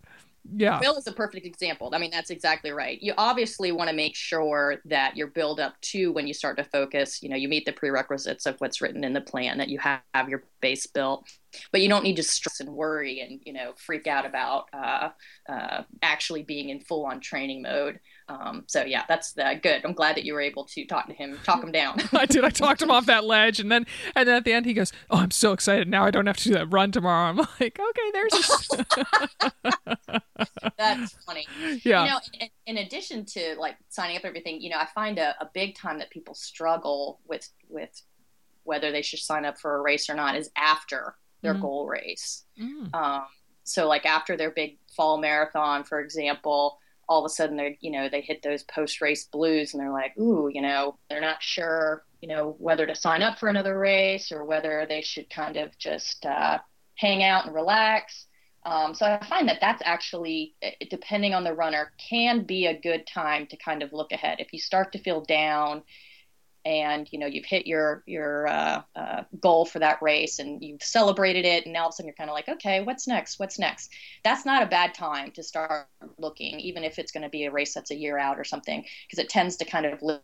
[0.54, 0.80] Yeah.
[0.80, 1.90] Bill is a perfect example.
[1.94, 3.02] I mean, that's exactly right.
[3.02, 6.64] You obviously want to make sure that your build up to when you start to
[6.64, 9.80] focus, you know, you meet the prerequisites of what's written in the plan, that you
[9.80, 11.26] have, have your base built,
[11.72, 15.10] but you don't need to stress and worry and, you know, freak out about uh,
[15.50, 18.00] uh, actually being in full on training mode.
[18.28, 19.86] Um, so yeah, that's the, good.
[19.86, 22.00] I'm glad that you were able to talk to him, talk him down.
[22.12, 22.44] I did.
[22.44, 23.86] I talked him off that ledge, and then
[24.16, 26.06] and then at the end he goes, "Oh, I'm so excited now!
[26.06, 28.70] I don't have to do that run tomorrow." I'm like, "Okay, there's."
[30.78, 31.48] That's funny.
[31.84, 32.04] Yeah.
[32.04, 35.20] You know, in, in, addition to like signing up for everything, you know, I find
[35.20, 38.02] a, a big time that people struggle with with
[38.64, 41.62] whether they should sign up for a race or not is after their mm.
[41.62, 42.44] goal race.
[42.60, 42.94] Mm.
[42.96, 43.26] Um,
[43.64, 47.92] so like after their big fall marathon, for example all of a sudden they're you
[47.92, 51.42] know they hit those post race blues and they're like ooh you know they're not
[51.42, 55.58] sure you know whether to sign up for another race or whether they should kind
[55.58, 56.58] of just uh,
[56.96, 58.26] hang out and relax.
[58.66, 60.56] Um, so i find that that's actually
[60.90, 64.40] depending on the runner can be a good time to kind of look ahead.
[64.40, 65.84] If you start to feel down
[66.66, 70.82] and you know you've hit your your uh, uh, goal for that race and you've
[70.82, 71.66] celebrated it.
[71.66, 73.40] And now all of a sudden you're kind of like okay what's next?
[73.40, 73.92] What's next?
[74.24, 77.52] That's not a bad time to start looking even if it's going to be a
[77.52, 80.24] race that's a year out or something because it tends to kind of lift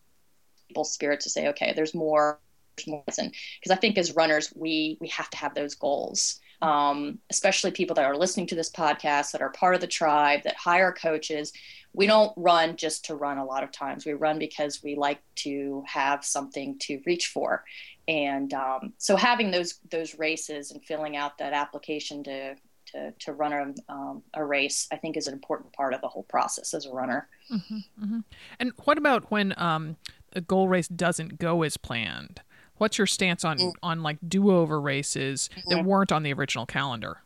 [0.68, 2.40] people's spirits to say okay there's more
[2.78, 3.04] there's more.
[3.06, 3.32] Because
[3.72, 6.40] i think as runners we we have to have those goals.
[6.64, 10.44] Um, especially people that are listening to this podcast that are part of the tribe
[10.44, 11.54] that hire coaches
[11.94, 14.06] we don't run just to run a lot of times.
[14.06, 17.64] We run because we like to have something to reach for.
[18.08, 22.56] And um, so having those those races and filling out that application to
[22.88, 26.08] to, to run a, um, a race, I think is an important part of the
[26.08, 27.30] whole process as a runner.
[27.50, 28.20] Mm-hmm, mm-hmm.
[28.60, 29.96] And what about when um,
[30.34, 32.42] a goal race doesn't go as planned?
[32.78, 33.70] What's your stance on mm-hmm.
[33.84, 35.88] on like do over races that mm-hmm.
[35.88, 37.20] weren't on the original calendar?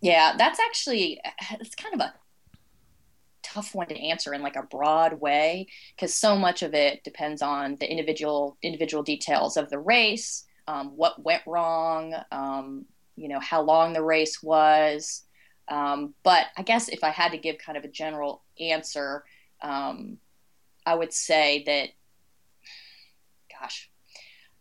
[0.00, 1.20] Yeah, that's actually
[1.60, 2.14] it's kind of a
[3.56, 7.40] tough one to answer in like a broad way because so much of it depends
[7.40, 12.84] on the individual individual details of the race, um, what went wrong, um,
[13.16, 15.22] you know, how long the race was.
[15.68, 19.24] Um, but I guess if I had to give kind of a general answer,
[19.62, 20.18] um,
[20.84, 21.88] I would say that,
[23.58, 23.90] gosh,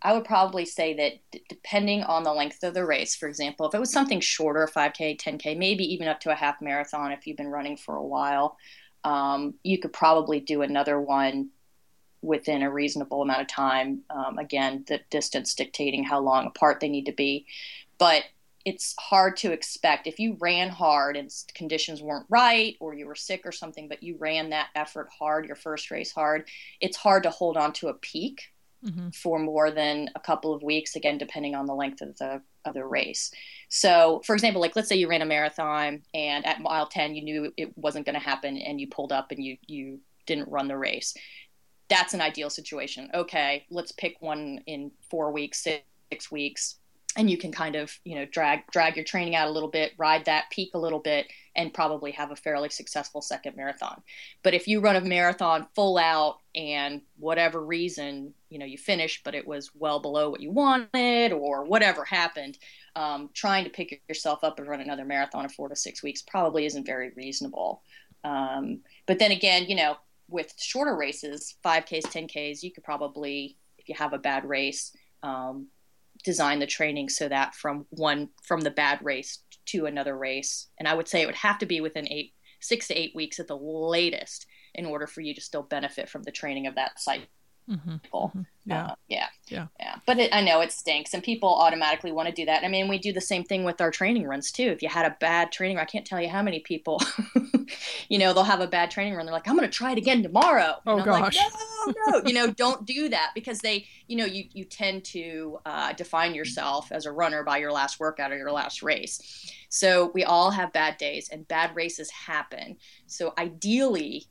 [0.01, 3.67] I would probably say that d- depending on the length of the race, for example,
[3.67, 7.25] if it was something shorter, 5K, 10K, maybe even up to a half marathon if
[7.25, 8.55] you've been running for a while,
[9.05, 11.49] um, you could probably do another one
[12.21, 14.01] within a reasonable amount of time.
[14.09, 17.45] Um, again, the distance dictating how long apart they need to be.
[17.99, 18.23] But
[18.65, 23.13] it's hard to expect if you ran hard and conditions weren't right or you were
[23.13, 26.47] sick or something but you ran that effort hard your first race hard
[26.81, 28.51] it's hard to hold on to a peak
[28.83, 29.09] mm-hmm.
[29.09, 32.73] for more than a couple of weeks again depending on the length of the of
[32.73, 33.31] the race.
[33.69, 37.23] So for example like let's say you ran a marathon and at mile 10 you
[37.23, 40.67] knew it wasn't going to happen and you pulled up and you you didn't run
[40.67, 41.15] the race.
[41.88, 43.09] That's an ideal situation.
[43.13, 46.77] Okay let's pick one in four weeks six weeks
[47.15, 49.93] and you can kind of you know drag drag your training out a little bit
[49.97, 54.01] ride that peak a little bit and probably have a fairly successful second marathon.
[54.43, 59.21] But if you run a marathon full out and whatever reason you know you finish
[59.23, 62.58] but it was well below what you wanted or whatever happened
[62.95, 66.21] um, trying to pick yourself up and run another marathon in four to six weeks
[66.21, 67.82] probably isn't very reasonable.
[68.23, 69.97] Um, but then again you know
[70.28, 75.67] with shorter races 5ks 10ks you could probably if you have a bad race um,
[76.25, 80.67] design the training so that from one from the bad race to another race.
[80.79, 83.39] And i would say it would have to be within eight six to eight weeks
[83.39, 86.99] at the latest in order for you to still benefit from the training of that
[86.99, 87.27] cycle
[87.69, 87.95] mm-hmm.
[88.13, 88.41] mm-hmm.
[88.65, 88.86] Yeah.
[88.86, 89.28] Uh, yeah.
[89.47, 89.67] Yeah.
[89.80, 89.95] Yeah.
[90.08, 92.63] But it, I know it stinks and people automatically want to do that.
[92.63, 94.63] I mean, we do the same thing with our training runs too.
[94.63, 96.99] If you had a bad training, run, I can't tell you how many people,
[98.10, 99.25] you know, they'll have a bad training run.
[99.25, 100.75] They're like, I'm going to try it again tomorrow.
[100.88, 101.38] Oh gosh.
[101.38, 101.54] Like,
[101.88, 105.60] no, no, you know, don't do that because they, you know, you, you tend to
[105.65, 109.54] uh, define yourself as a runner by your last workout or your last race.
[109.69, 112.78] So we all have bad days and bad races happen.
[113.06, 114.25] So ideally,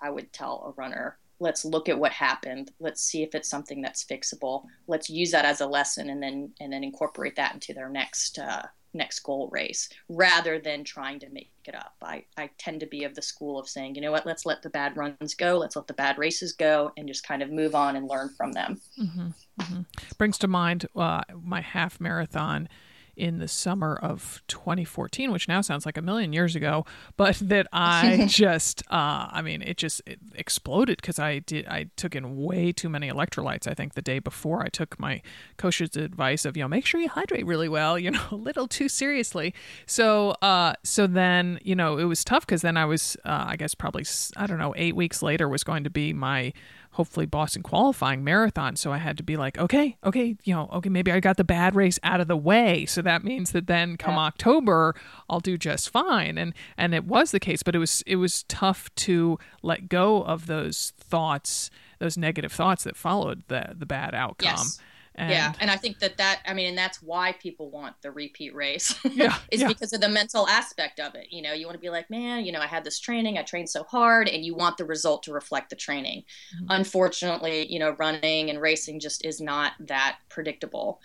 [0.00, 2.70] I would tell a runner, let's look at what happened.
[2.80, 4.64] Let's see if it's something that's fixable.
[4.86, 8.38] Let's use that as a lesson and then and then incorporate that into their next
[8.38, 8.62] uh,
[8.94, 11.94] next goal race rather than trying to make it up.
[12.02, 14.26] I, I tend to be of the school of saying you know what?
[14.26, 15.58] Let's let the bad runs go.
[15.58, 18.52] Let's let the bad races go and just kind of move on and learn from
[18.52, 18.80] them.
[18.98, 19.28] Mm-hmm,
[19.60, 19.80] mm-hmm.
[20.18, 22.68] brings to mind uh, my half marathon
[23.16, 26.84] in the summer of 2014, which now sounds like a million years ago,
[27.16, 31.86] but that I just, uh, I mean, it just it exploded because I did, I
[31.96, 33.66] took in way too many electrolytes.
[33.66, 35.22] I think the day before I took my
[35.56, 38.68] coach's advice of, you know, make sure you hydrate really well, you know, a little
[38.68, 39.54] too seriously.
[39.86, 43.56] So, uh, so then, you know, it was tough because then I was, uh, I
[43.56, 44.04] guess probably,
[44.36, 46.52] I don't know, eight weeks later was going to be my
[46.96, 48.74] hopefully Boston qualifying marathon.
[48.74, 51.44] So I had to be like, okay, okay, you know, okay, maybe I got the
[51.44, 52.86] bad race out of the way.
[52.86, 54.20] So that means that then come yeah.
[54.20, 54.94] October,
[55.28, 56.38] I'll do just fine.
[56.38, 60.22] And and it was the case, but it was it was tough to let go
[60.22, 64.56] of those thoughts, those negative thoughts that followed the the bad outcome.
[64.56, 64.80] Yes.
[65.16, 68.10] And yeah, and I think that that I mean, and that's why people want the
[68.10, 68.94] repeat race.
[69.16, 69.68] Yeah, is yeah.
[69.68, 71.28] because of the mental aspect of it.
[71.30, 73.42] You know, you want to be like, man, you know, I had this training, I
[73.42, 76.24] trained so hard, and you want the result to reflect the training.
[76.54, 76.66] Mm-hmm.
[76.68, 81.00] Unfortunately, you know, running and racing just is not that predictable.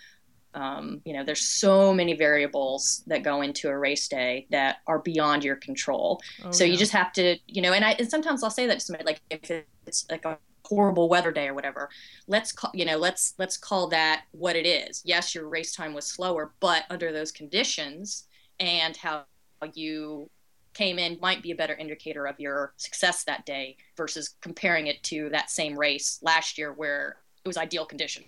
[0.54, 4.98] Um, you know, there's so many variables that go into a race day that are
[4.98, 6.20] beyond your control.
[6.44, 6.72] Oh, so yeah.
[6.72, 9.04] you just have to, you know, and I and sometimes I'll say that to somebody
[9.04, 11.88] like if it's like a horrible weather day or whatever
[12.26, 15.02] let's call you know let's let's call that what it is.
[15.04, 18.24] Yes your race time was slower but under those conditions
[18.60, 19.24] and how
[19.74, 20.30] you
[20.74, 25.02] came in might be a better indicator of your success that day versus comparing it
[25.04, 28.24] to that same race last year where it was ideal condition.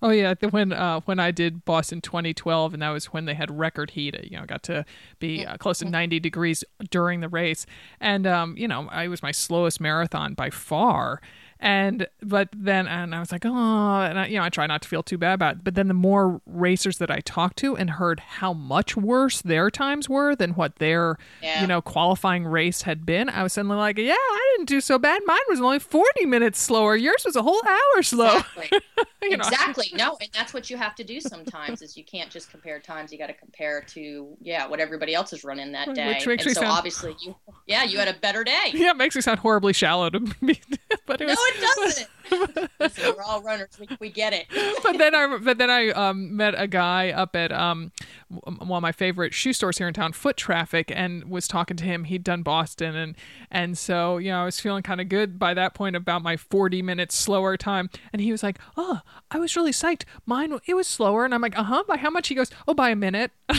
[0.00, 3.56] Oh yeah, when uh, when I did Boston 2012, and that was when they had
[3.56, 4.18] record heat.
[4.24, 4.84] You know, got to
[5.18, 7.66] be uh, close to 90 degrees during the race,
[8.00, 11.20] and um, you know, I was my slowest marathon by far
[11.62, 14.82] and but then and I was like, oh, and I, you know, I try not
[14.82, 15.64] to feel too bad about it.
[15.64, 19.70] But then the more racers that I talked to and heard how much worse their
[19.70, 21.60] times were than what their yeah.
[21.60, 24.98] you know qualifying race had been, I was suddenly like, yeah, I didn't do so
[24.98, 25.22] bad.
[25.24, 26.96] Mine was only forty minutes slower.
[26.96, 28.38] Yours was a whole hour slow.
[28.38, 28.80] Exactly.
[29.22, 29.86] exactly.
[29.94, 31.80] No, and that's what you have to do sometimes.
[31.80, 33.12] is you can't just compare times.
[33.12, 36.08] You got to compare to yeah what everybody else is running that day.
[36.08, 36.72] Which makes and me so sound...
[36.72, 38.72] obviously you yeah you had a better day.
[38.82, 40.60] Yeah, it makes me sound horribly shallow to me,
[41.06, 41.38] but it was.
[41.38, 42.08] It doesn't.
[42.80, 43.68] Listen, we're all runners.
[43.78, 44.46] We, we get it.
[44.82, 47.92] but then I but then I um, met a guy up at um,
[48.28, 51.84] one of my favorite shoe stores here in town, Foot Traffic, and was talking to
[51.84, 52.04] him.
[52.04, 53.16] He'd done Boston, and
[53.50, 56.36] and so you know I was feeling kind of good by that point about my
[56.36, 57.90] 40 minutes slower time.
[58.12, 60.04] And he was like, "Oh, I was really psyched.
[60.26, 62.28] Mine it was slower." And I'm like, "Uh huh." By how much?
[62.28, 63.32] He goes, "Oh, by a minute."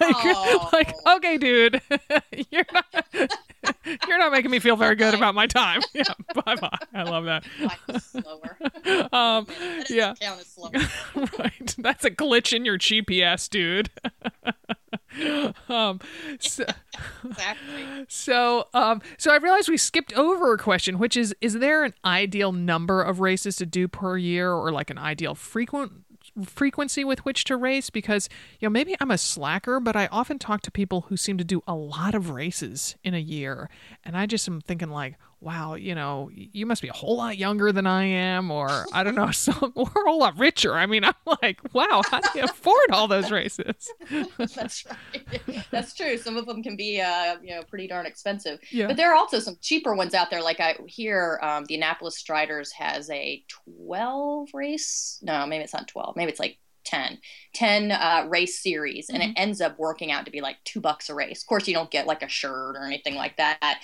[0.00, 0.68] like, oh.
[0.72, 1.80] like, okay, dude,
[2.50, 3.30] you're not
[4.08, 5.80] you're not making me feel very good about my time.
[5.94, 6.02] Yeah,
[6.44, 6.78] bye bye.
[6.94, 7.44] I love that.
[8.02, 8.58] Slower.
[9.12, 9.46] Um,
[9.88, 10.14] yeah.
[10.44, 10.70] Slower.
[11.38, 11.74] right.
[11.78, 13.90] That's a glitch in your GPS, dude.
[15.68, 16.00] um,
[16.38, 16.64] so,
[17.24, 17.84] exactly.
[18.08, 21.94] So, um, so I realized we skipped over a question, which is: Is there an
[22.04, 25.92] ideal number of races to do per year, or like an ideal frequent
[26.44, 28.28] frequency with which to race because
[28.60, 31.44] you know maybe I'm a slacker, but I often talk to people who seem to
[31.44, 33.68] do a lot of races in a year,
[34.04, 37.36] and I just am thinking like, wow, you know, you must be a whole lot
[37.36, 40.74] younger than I am, or I don't know, so or a whole lot richer.
[40.74, 43.90] I mean, I'm like, wow, how do you afford all those races?
[44.38, 45.66] That's right.
[45.70, 46.16] That's true.
[46.16, 48.58] Some of them can be, uh, you know, pretty darn expensive.
[48.70, 48.86] Yeah.
[48.88, 50.42] But there are also some cheaper ones out there.
[50.42, 53.44] Like I hear, um, the Annapolis Striders has a
[53.86, 55.18] 12 race.
[55.22, 56.16] No, maybe it's not 12.
[56.16, 57.18] Maybe it's like 10
[57.52, 59.32] 10 uh, race series and Mm-hmm.
[59.32, 61.74] it ends up working out to be like two bucks a race of course you
[61.74, 63.80] don't get like a shirt or anything like that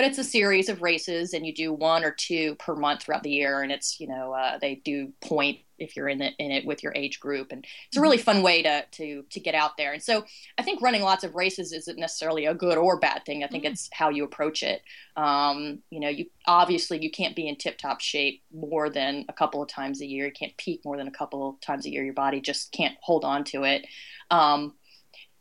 [0.00, 3.22] but it's a series of races and you do one or two per month throughout
[3.22, 6.50] the year and it's you know uh, they do point if you're in it in
[6.50, 9.54] it with your age group and it's a really fun way to to to get
[9.54, 9.92] out there.
[9.92, 10.24] And so
[10.56, 13.44] i think running lots of races isn't necessarily a good or bad thing.
[13.44, 14.80] I think it's how you approach it.
[15.18, 19.34] Um, you know you obviously you can't be in tip top shape more than a
[19.34, 20.24] couple of times a year.
[20.24, 22.04] You can't peak more than a couple of times a year.
[22.04, 23.86] Your body just can't hold on to it.
[24.30, 24.72] Um,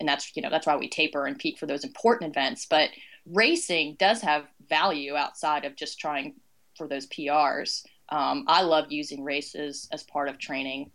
[0.01, 2.65] and that's you know that's why we taper and peak for those important events.
[2.65, 2.89] But
[3.31, 6.35] racing does have value outside of just trying
[6.77, 7.85] for those PRs.
[8.09, 10.91] Um, I love using races as part of training.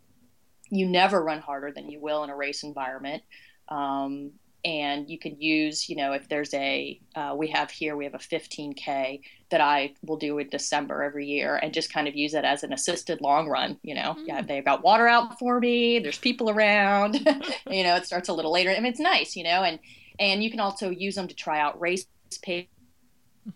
[0.69, 3.23] You never run harder than you will in a race environment.
[3.69, 4.31] Um,
[4.65, 8.15] and you can use, you know, if there's a, uh, we have here, we have
[8.15, 9.21] a 15K
[9.51, 12.63] that I will do in December every year and just kind of use it as
[12.63, 13.77] an assisted long run.
[13.83, 17.15] You know, yeah, they've got water out for me, there's people around,
[17.69, 18.71] you know, it starts a little later.
[18.71, 19.77] I mean, it's nice, you know, and,
[20.17, 22.07] and you can also use them to try out race
[22.41, 22.67] pace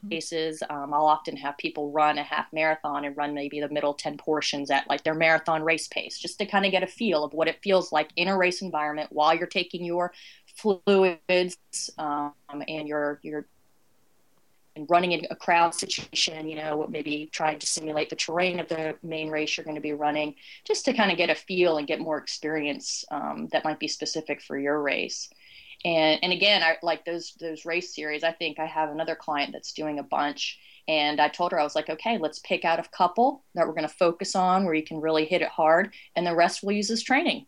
[0.10, 0.62] paces.
[0.70, 4.18] Um, I'll often have people run a half marathon and run maybe the middle 10
[4.18, 7.34] portions at like their marathon race pace, just to kind of get a feel of
[7.34, 10.14] what it feels like in a race environment while you're taking your
[10.56, 11.58] fluids
[11.98, 12.34] um,
[12.68, 13.46] and your your
[14.76, 18.68] and running in a crowd situation, you know, maybe trying to simulate the terrain of
[18.68, 21.78] the main race you're going to be running, just to kind of get a feel
[21.78, 25.30] and get more experience um, that might be specific for your race
[25.86, 29.52] and and again i like those those race series i think i have another client
[29.54, 30.60] that's doing a bunch.
[30.88, 33.74] And i told her i was like okay let's pick out a couple that we're
[33.74, 36.76] going to focus on where you can really hit it hard and the rest we'll
[36.76, 37.46] use as training.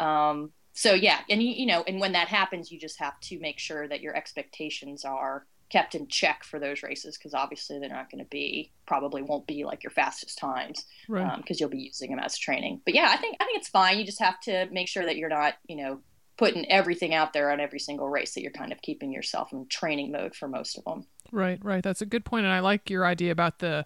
[0.00, 3.38] Um, so yeah and you, you know and when that happens you just have to
[3.40, 7.90] make sure that your expectations are kept in check for those races because obviously they're
[7.90, 11.30] not going to be probably won't be like your fastest times because Right.
[11.30, 12.80] um, you'll be using them as training.
[12.86, 13.98] But yeah i think i think it's fine.
[13.98, 16.00] You just have to make sure that you're not you know
[16.38, 19.66] putting everything out there on every single race that you're kind of keeping yourself in
[19.66, 21.04] training mode for most of them.
[21.32, 21.82] Right, right.
[21.82, 23.84] That's a good point, and I like your idea about the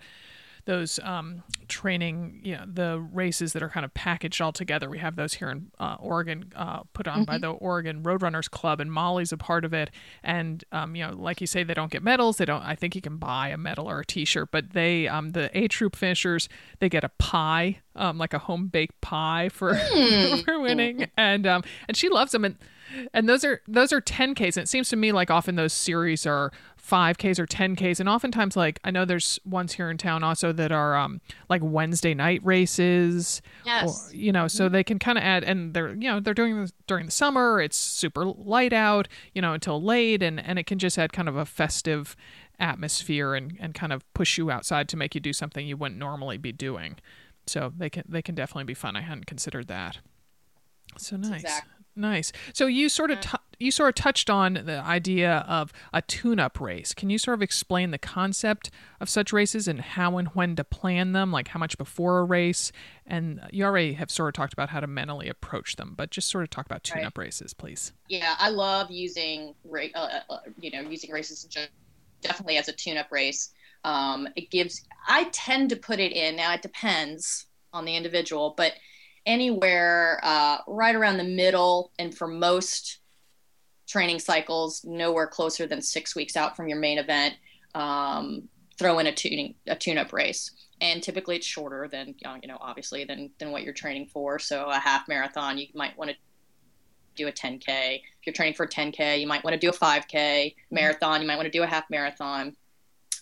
[0.65, 4.89] those um, training, you know, the races that are kind of packaged all together.
[4.89, 8.81] We have those here in uh, Oregon, uh, put on by the Oregon Roadrunners Club,
[8.81, 9.91] and Molly's a part of it.
[10.23, 12.37] And um, you know, like you say, they don't get medals.
[12.37, 12.63] They don't.
[12.63, 15.69] I think you can buy a medal or a T-shirt, but they, um, the A
[15.69, 16.49] Troop finishers,
[16.79, 19.75] they get a pie, um, like a home baked pie for
[20.45, 22.45] for winning, and um, and she loves them.
[22.45, 22.57] And
[23.13, 26.27] and those are those are 10ks and it seems to me like often those series
[26.27, 30.53] are 5ks or 10ks and oftentimes like i know there's ones here in town also
[30.53, 34.11] that are um like wednesday night races Yes.
[34.11, 36.61] or, you know so they can kind of add and they're you know they're doing
[36.61, 37.61] this during the summer.
[37.61, 41.29] It's super light out you know until late and and it can just add kind
[41.29, 42.17] of a festive
[42.59, 45.99] atmosphere and and kind of push you outside to make you do something you wouldn't
[45.99, 46.97] normally be doing.
[47.47, 48.95] So they can they can definitely be fun.
[48.97, 49.99] I hadn't considered that.
[50.99, 51.43] So nice.
[51.43, 52.33] Exact- Nice.
[52.55, 56.61] So you sort of t- you sort of touched on the idea of a tune-up
[56.61, 56.95] race.
[56.95, 58.71] Can you sort of explain the concept
[59.01, 62.25] of such races and how and when to plan them, like how much before a
[62.25, 62.73] race?
[63.07, 66.29] And you already have sort of talked about how to mentally approach them, but just
[66.31, 67.93] sort of talk about tune-up races, please.
[68.09, 71.47] Yeah, I love using ra- uh, uh, you know using races
[72.23, 73.51] definitely as a tune-up race.
[73.85, 74.83] Um, it gives.
[75.07, 76.37] I tend to put it in.
[76.37, 78.73] Now it depends on the individual, but
[79.27, 82.99] anywhere uh, right around the middle, and for most
[83.87, 87.35] training cycles, nowhere closer than six weeks out from your main event.
[87.75, 88.49] Um,
[88.79, 90.51] throw in a tuning a tune-up race,
[90.81, 94.39] and typically it's shorter than you know obviously than than what you're training for.
[94.39, 96.17] So a half marathon, you might want to
[97.15, 97.97] do a 10k.
[97.97, 101.21] If you're training for a 10k, you might want to do a 5k marathon.
[101.21, 102.57] You might want to do a half marathon.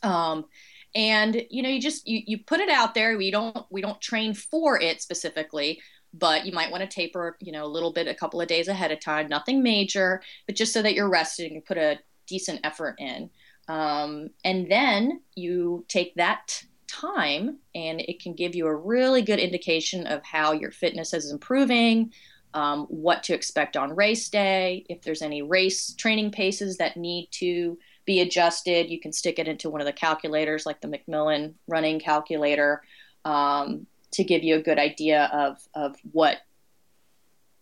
[0.03, 0.47] Um,
[0.95, 3.17] and you know, you just you, you put it out there.
[3.17, 5.81] We don't we don't train for it specifically,
[6.13, 8.69] but you might want to taper, you know, a little bit a couple of days
[8.69, 9.29] ahead of time.
[9.29, 13.31] Nothing major, but just so that you're rested and put a decent effort in.
[13.69, 19.39] Um, and then you take that time and it can give you a really good
[19.39, 22.13] indication of how your fitness is improving
[22.55, 27.29] um, what to expect on race day if there's any race training paces that need
[27.31, 31.55] to be adjusted you can stick it into one of the calculators like the McMillan
[31.69, 32.83] running calculator
[33.25, 36.39] um, to give you a good idea of, of what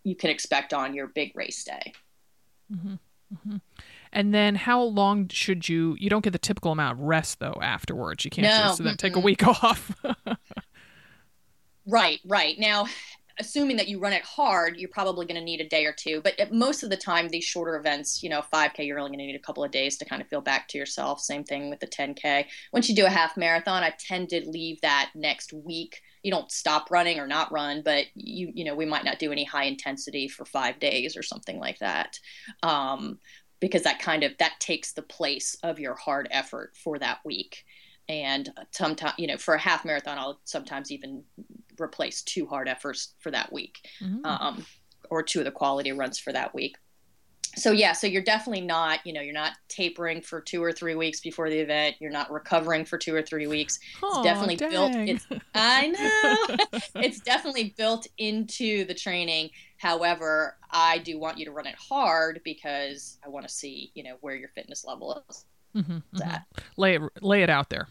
[0.03, 1.93] you can expect on your big race day.
[2.73, 2.93] Mm-hmm.
[3.33, 3.57] Mm-hmm.
[4.11, 7.57] And then how long should you you don't get the typical amount of rest though
[7.61, 8.25] afterwards.
[8.25, 9.95] You can't No, just then take a week off.
[11.85, 12.57] Right, right.
[12.59, 12.87] Now,
[13.39, 16.21] assuming that you run it hard, you're probably going to need a day or two.
[16.21, 19.25] But most of the time, these shorter events, you know, 5K, you're only going to
[19.25, 21.21] need a couple of days to kind of feel back to yourself.
[21.21, 22.45] Same thing with the 10K.
[22.73, 26.01] Once you do a half marathon, I tend to leave that next week.
[26.23, 29.31] You don't stop running or not run, but you you know we might not do
[29.31, 32.19] any high intensity for five days or something like that,
[32.61, 33.19] um,
[33.61, 37.63] because that kind of that takes the place of your hard effort for that week.
[38.09, 41.23] And sometimes, you know, for a half marathon, I'll sometimes even
[41.81, 44.25] replace two hard efforts for that week Mm.
[44.25, 44.65] um,
[45.09, 46.75] or two of the quality runs for that week
[47.55, 50.93] so yeah so you're definitely not you know you're not tapering for two or three
[50.93, 54.55] weeks before the event you're not recovering for two or three weeks it's Aw, definitely
[54.55, 55.25] built it's
[55.55, 61.65] i know it's definitely built into the training however i do want you to run
[61.65, 66.01] it hard because i want to see you know where your fitness level is Mhm,
[66.15, 66.25] mhm.
[66.25, 66.45] at.
[66.77, 67.87] Lay it lay it out there.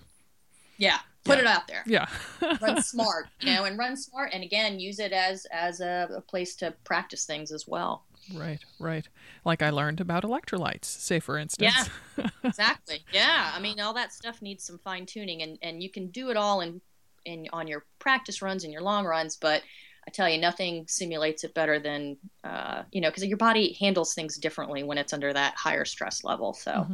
[0.78, 0.99] yeah
[1.29, 1.43] put Yeah.
[1.43, 2.07] it out there Yeah.
[2.61, 6.20] run smart you know and run smart and again use it as as a, a
[6.20, 8.05] place to practice things as well
[8.35, 9.09] right, right.
[9.47, 11.89] Like I learned about electrolytes, say for instance.
[12.18, 12.29] Yeah.
[12.45, 16.09] exactly yeah i mean all that stuff needs some fine tuning and and you can
[16.09, 16.81] do it all in
[17.24, 19.62] in on your practice runs and your long runs but
[20.07, 24.14] i tell you nothing simulates it better than uh, you know because your body handles
[24.14, 26.87] things differently when it's under that higher stress level so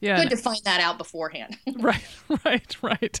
[0.00, 0.20] yeah.
[0.20, 2.04] good to find that out beforehand right
[2.44, 3.20] right right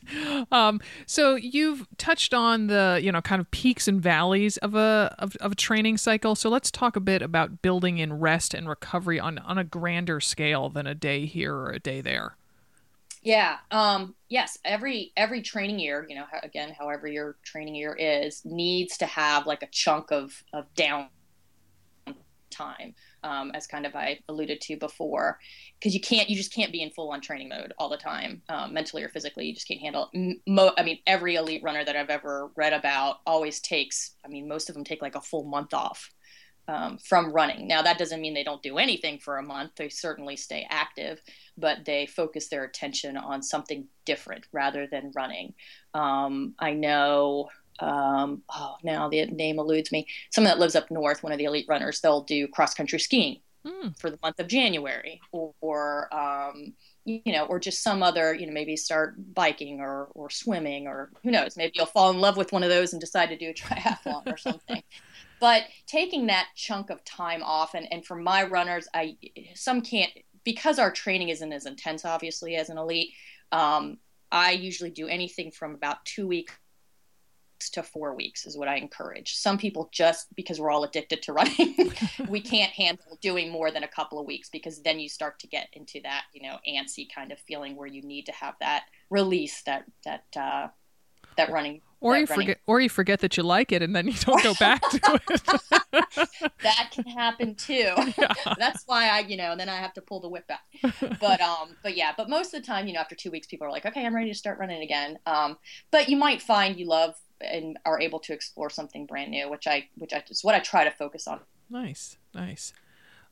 [0.52, 5.14] um, so you've touched on the you know kind of peaks and valleys of a
[5.18, 8.68] of, of a training cycle so let's talk a bit about building in rest and
[8.68, 12.36] recovery on on a grander scale than a day here or a day there
[13.22, 13.58] Yeah.
[13.70, 14.58] Um, yes.
[14.64, 19.46] Every every training year, you know, again, however your training year is, needs to have
[19.46, 21.08] like a chunk of of down
[22.50, 25.38] time, um, as kind of I alluded to before,
[25.78, 28.42] because you can't, you just can't be in full on training mode all the time,
[28.48, 29.46] um, mentally or physically.
[29.46, 30.10] You just can't handle.
[30.12, 30.38] it.
[30.46, 34.12] Mo- I mean, every elite runner that I've ever read about always takes.
[34.24, 36.10] I mean, most of them take like a full month off
[36.68, 37.66] um, from running.
[37.66, 39.72] Now, that doesn't mean they don't do anything for a month.
[39.76, 41.20] They certainly stay active,
[41.56, 45.54] but they focus their attention on something different rather than running.
[45.94, 47.48] Um, I know,
[47.80, 50.06] um, oh, now the name eludes me.
[50.30, 53.40] Someone that lives up north, one of the elite runners, they'll do cross country skiing
[53.66, 53.88] Hmm.
[53.98, 56.74] for the month of January or, or um,
[57.04, 61.10] you know, or just some other, you know, maybe start biking or, or swimming or
[61.24, 63.50] who knows, maybe you'll fall in love with one of those and decide to do
[63.50, 64.82] a triathlon or something
[65.40, 69.16] but taking that chunk of time off and, and for my runners i
[69.54, 70.10] some can't
[70.44, 73.12] because our training isn't as intense obviously as an elite
[73.52, 73.98] um,
[74.30, 76.54] i usually do anything from about two weeks
[77.70, 81.32] to four weeks is what i encourage some people just because we're all addicted to
[81.32, 81.92] running
[82.28, 85.46] we can't handle doing more than a couple of weeks because then you start to
[85.46, 88.84] get into that you know antsy kind of feeling where you need to have that
[89.10, 90.68] release that that uh,
[91.36, 94.06] that running or you running forget or you forget that you like it and then
[94.06, 95.42] you don't go back to it
[96.62, 97.92] that can happen too.
[98.58, 100.62] That's why I, you know, then I have to pull the whip back.
[101.20, 103.66] But um, but yeah, but most of the time, you know, after two weeks, people
[103.66, 105.18] are like, okay, I'm ready to start running again.
[105.26, 105.58] Um,
[105.90, 109.66] but you might find you love and are able to explore something brand new, which
[109.66, 111.40] I, which I, is what I try to focus on.
[111.70, 112.72] Nice, nice.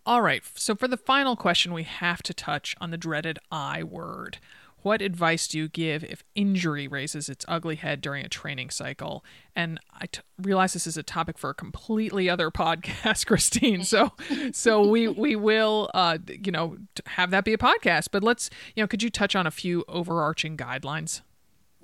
[0.05, 0.43] All right.
[0.55, 4.39] So for the final question, we have to touch on the dreaded I word.
[4.83, 9.25] What advice do you give if injury raises its ugly head during a training cycle?
[9.57, 13.83] And I t- realize this is a topic for a completely other podcast, Christine.
[13.83, 14.13] So,
[14.53, 16.77] so we we will, uh, you know,
[17.07, 18.11] have that be a podcast.
[18.13, 21.23] But let's, you know, could you touch on a few overarching guidelines?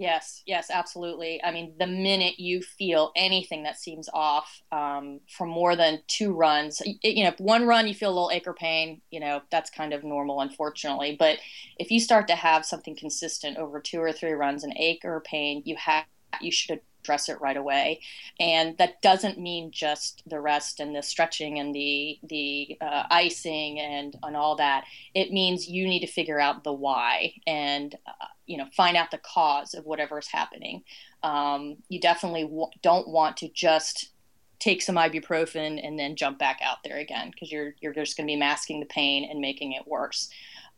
[0.02, 1.40] Yes, yes, absolutely.
[1.44, 6.32] I mean, the minute you feel anything that seems off um, for more than two
[6.34, 9.70] runs, you know, one run you feel a little ache or pain, you know, that's
[9.70, 11.14] kind of normal, unfortunately.
[11.16, 11.38] But
[11.78, 15.20] if you start to have something consistent over two or three runs, an ache or
[15.20, 16.04] pain, you have
[16.40, 18.00] you should address it right away.
[18.38, 23.80] And that doesn't mean just the rest and the stretching and the the uh, icing
[23.80, 24.84] and and all that.
[25.14, 29.10] It means you need to figure out the why and uh, you know find out
[29.10, 30.84] the cause of whatever is happening.
[31.22, 34.10] Um, you definitely w- don't want to just
[34.58, 38.26] take some ibuprofen and then jump back out there again because you're you're just going
[38.26, 40.28] to be masking the pain and making it worse.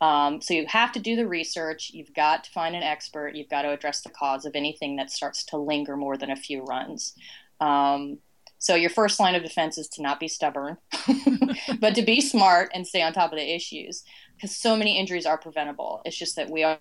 [0.05, 1.91] Um, so you have to do the research.
[1.95, 3.37] You've got to find an expert.
[3.37, 6.37] You've got to address the cause of anything that starts to linger more than a
[6.37, 7.15] few runs.
[7.61, 8.19] Um,
[8.59, 10.79] So your first line of defense is to not be stubborn,
[11.81, 14.05] but to be smart and stay on top of the issues
[14.37, 16.01] because so many injuries are preventable.
[16.05, 16.79] It's just that we are,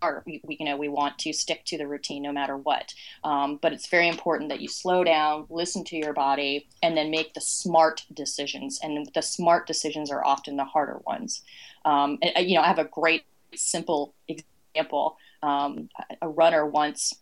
[0.00, 2.94] are we, you know we want to stick to the routine no matter what.
[3.24, 7.10] Um, but it's very important that you slow down, listen to your body, and then
[7.10, 8.78] make the smart decisions.
[8.82, 11.42] And the smart decisions are often the harder ones.
[11.84, 13.24] Um, and, you know, I have a great
[13.54, 15.16] simple example.
[15.42, 15.88] Um,
[16.22, 17.12] a runner once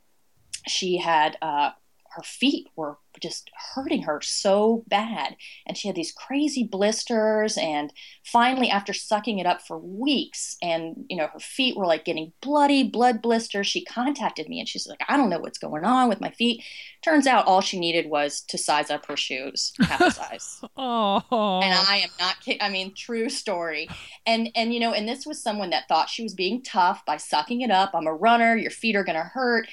[0.66, 1.70] she had uh,
[2.14, 5.36] her feet were just hurting her so bad.
[5.66, 7.92] And she had these crazy blisters and
[8.24, 12.32] finally after sucking it up for weeks and you know her feet were like getting
[12.40, 16.08] bloody blood blisters she contacted me and she's like i don't know what's going on
[16.08, 16.62] with my feet.
[17.02, 20.60] Turns out all she needed was to size up her shoes half a size.
[20.76, 23.88] Oh and i am not kidding i mean true story.
[24.26, 27.16] And and you know and this was someone that thought she was being tough by
[27.16, 27.90] sucking it up.
[27.94, 28.56] I'm a runner.
[28.56, 29.68] Your feet are going to hurt.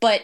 [0.00, 0.22] But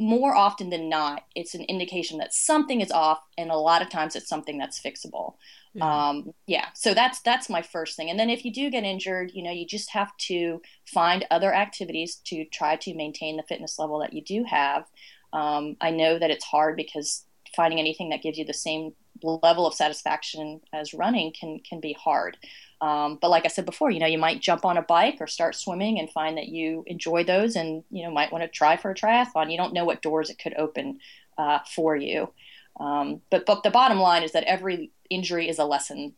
[0.00, 3.90] more often than not, it's an indication that something is off, and a lot of
[3.90, 5.34] times it's something that's fixable.
[5.74, 6.08] Yeah.
[6.08, 6.66] Um, yeah.
[6.74, 8.10] So that's that's my first thing.
[8.10, 11.52] And then if you do get injured, you know, you just have to find other
[11.52, 14.84] activities to try to maintain the fitness level that you do have.
[15.32, 17.24] Um, I know that it's hard because
[17.54, 18.92] finding anything that gives you the same
[19.22, 22.36] level of satisfaction as running can can be hard.
[22.80, 25.26] Um, but like I said before, you know, you might jump on a bike or
[25.26, 28.76] start swimming and find that you enjoy those, and you know, might want to try
[28.76, 29.50] for a triathlon.
[29.50, 31.00] You don't know what doors it could open
[31.36, 32.32] uh, for you.
[32.78, 36.14] Um, but but the bottom line is that every injury is a lesson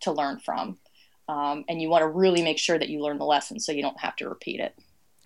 [0.00, 0.78] to learn from,
[1.28, 3.82] um, and you want to really make sure that you learn the lesson so you
[3.82, 4.74] don't have to repeat it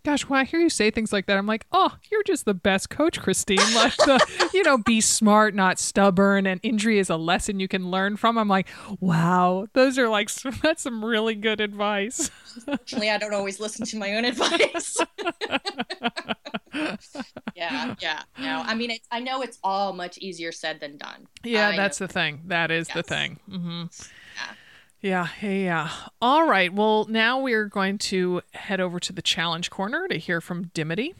[0.04, 2.54] gosh, when I hear you say things like that, I'm like, oh, you're just the
[2.54, 3.58] best coach, Christine.
[3.74, 7.90] Like, the, you know, be smart, not stubborn, and injury is a lesson you can
[7.90, 8.38] learn from.
[8.38, 8.68] I'm like,
[9.00, 10.30] wow, those are like,
[10.62, 12.30] that's some really good advice.
[12.68, 14.96] Actually, I don't always listen to my own advice.
[17.54, 18.22] yeah, yeah.
[18.38, 21.26] No, I mean, it's, I know it's all much easier said than done.
[21.42, 22.06] Yeah, that's know.
[22.06, 22.42] the thing.
[22.46, 22.96] That is yes.
[22.96, 23.40] the thing.
[23.50, 23.82] Mm-hmm.
[24.36, 24.54] Yeah,
[25.04, 25.28] yeah.
[25.42, 25.90] Yeah.
[26.22, 26.72] All right.
[26.72, 31.14] Well, now we're going to head over to the challenge corner to hear from Dimity.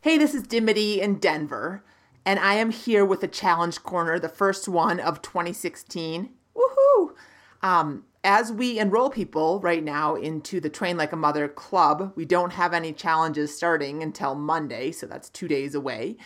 [0.00, 1.82] Hey, this is Dimity in Denver,
[2.24, 6.30] and I am here with the challenge corner, the first one of 2016.
[6.54, 7.14] Woohoo!
[7.62, 12.24] Um, as we enroll people right now into the Train Like a Mother Club, we
[12.24, 16.16] don't have any challenges starting until Monday, so that's two days away,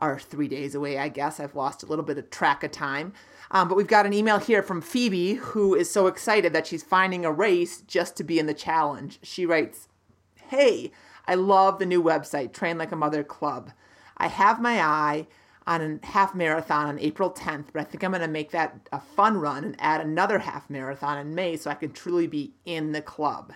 [0.00, 1.40] or three days away, I guess.
[1.40, 3.12] I've lost a little bit of track of time.
[3.54, 6.82] Um, but we've got an email here from Phoebe, who is so excited that she's
[6.82, 9.20] finding a race just to be in the challenge.
[9.22, 9.86] She writes,
[10.48, 10.90] Hey,
[11.28, 13.70] I love the new website, Train Like a Mother Club.
[14.16, 15.28] I have my eye
[15.68, 18.88] on a half marathon on April 10th, but I think I'm going to make that
[18.90, 22.54] a fun run and add another half marathon in May so I can truly be
[22.64, 23.52] in the club.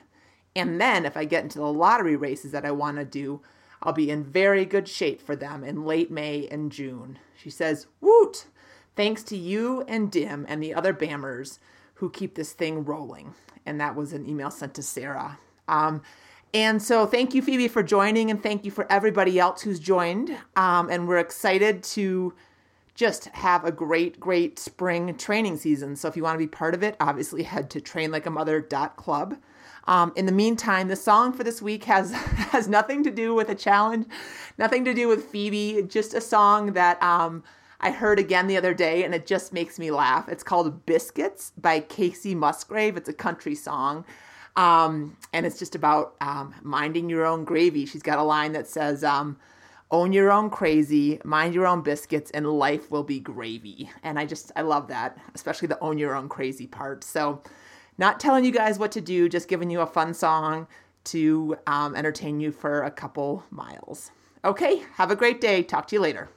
[0.54, 3.42] And then if I get into the lottery races that I want to do,
[3.82, 7.18] I'll be in very good shape for them in late May and June.
[7.36, 8.46] She says, Woot!
[8.98, 11.60] Thanks to you and Dim and the other Bammers
[11.94, 13.32] who keep this thing rolling.
[13.64, 15.38] And that was an email sent to Sarah.
[15.68, 16.02] Um,
[16.52, 20.36] and so thank you, Phoebe, for joining, and thank you for everybody else who's joined.
[20.56, 22.34] Um, and we're excited to
[22.96, 25.94] just have a great, great spring training season.
[25.94, 29.36] So if you want to be part of it, obviously head to trainlikeamother.club.
[29.84, 32.10] Um, in the meantime, the song for this week has
[32.50, 34.08] has nothing to do with a challenge,
[34.58, 35.84] nothing to do with Phoebe.
[35.86, 37.44] Just a song that um,
[37.80, 40.28] I heard again the other day and it just makes me laugh.
[40.28, 42.96] It's called Biscuits by Kacey Musgraves.
[42.96, 44.04] It's a country song.
[44.56, 47.86] Um, and it's just about um, minding your own gravy.
[47.86, 49.38] She's got a line that says, um,
[49.90, 53.88] own your own crazy, mind your own biscuits, and life will be gravy.
[54.02, 57.04] And I just, I love that, especially the own your own crazy part.
[57.04, 57.42] So,
[57.96, 60.68] not telling you guys what to do, just giving you a fun song
[61.04, 64.10] to um, entertain you for a couple miles.
[64.44, 65.62] Okay, have a great day.
[65.62, 66.28] Talk to you later.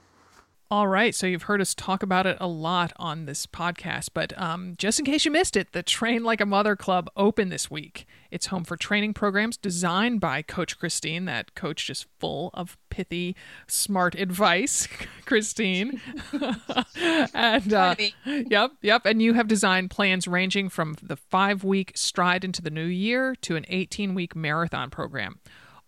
[0.71, 4.31] All right, so you've heard us talk about it a lot on this podcast, but
[4.41, 7.69] um, just in case you missed it, the Train Like a Mother Club opened this
[7.69, 8.07] week.
[8.31, 11.25] It's home for training programs designed by Coach Christine.
[11.25, 13.35] That coach just full of pithy,
[13.67, 14.87] smart advice,
[15.25, 15.99] Christine.
[17.33, 17.95] and uh,
[18.25, 19.05] yep, yep.
[19.05, 23.57] And you have designed plans ranging from the five-week stride into the new year to
[23.57, 25.41] an 18-week marathon program.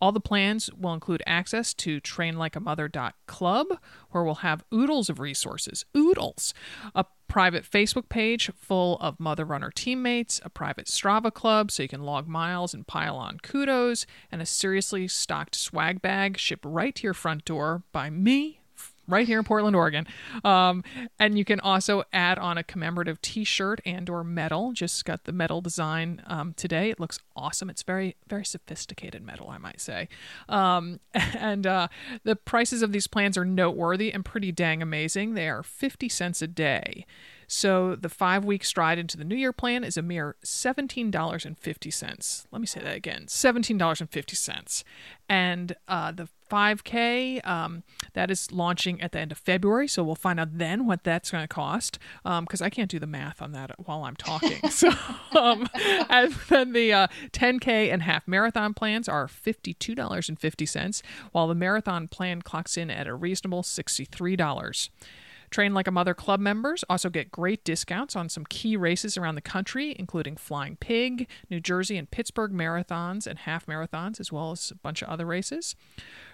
[0.04, 3.68] All the plans will include access to trainlikeamother.club,
[4.10, 6.54] where we'll have oodles of resources, oodles,
[6.94, 11.88] a private Facebook page full of Mother Runner teammates, a private Strava club so you
[11.88, 16.94] can log miles and pile on kudos, and a seriously stocked swag bag shipped right
[16.96, 18.60] to your front door by me
[19.08, 20.08] right here in Portland, Oregon.
[20.44, 20.84] Um,
[21.20, 24.72] and you can also add on a commemorative T-shirt and or medal.
[24.72, 26.90] Just got the medal design um, today.
[26.90, 27.70] It looks awesome.
[27.70, 30.08] It's very very sophisticated medal, I might say.
[30.48, 31.88] Um, and uh,
[32.24, 35.34] the prices of these plans are noteworthy and pretty dang amazing.
[35.34, 37.06] They are fifty cents a day.
[37.54, 42.46] So the five week stride into the New Year plan is a mere $17.50.
[42.52, 44.84] Let me say that again $17.50.
[45.30, 47.84] And uh, the 5K, um,
[48.14, 49.88] that is launching at the end of February.
[49.88, 52.98] So we'll find out then what that's going to cost because um, I can't do
[52.98, 54.60] the math on that while I'm talking.
[54.72, 54.90] so,
[55.38, 55.70] um,
[56.10, 61.02] and then the uh, 10K and half marathon plans are $52.50,
[61.32, 64.90] while the marathon plan clocks in at a reasonable $63.
[65.54, 69.36] Train Like a Mother Club members also get great discounts on some key races around
[69.36, 74.50] the country, including Flying Pig, New Jersey and Pittsburgh marathons and half marathons, as well
[74.52, 75.76] as a bunch of other races.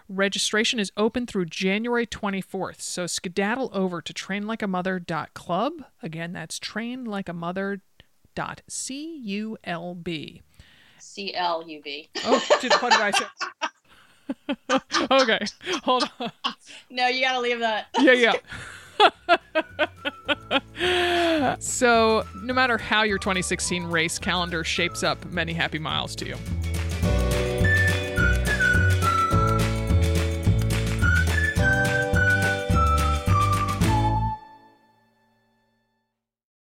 [0.08, 5.74] Registration is open through January 24th, so skedaddle over to trainlikeamother.club.
[6.02, 7.82] Again, that's trainlikeamother.culb.
[10.98, 12.10] C L U B.
[12.24, 13.26] Oh, what did I say?
[15.12, 15.40] okay,
[15.84, 16.32] hold on.
[16.90, 17.88] No, you gotta leave that.
[18.00, 18.34] Yeah, yeah.
[21.60, 26.36] so, no matter how your 2016 race calendar shapes up, many happy miles to you.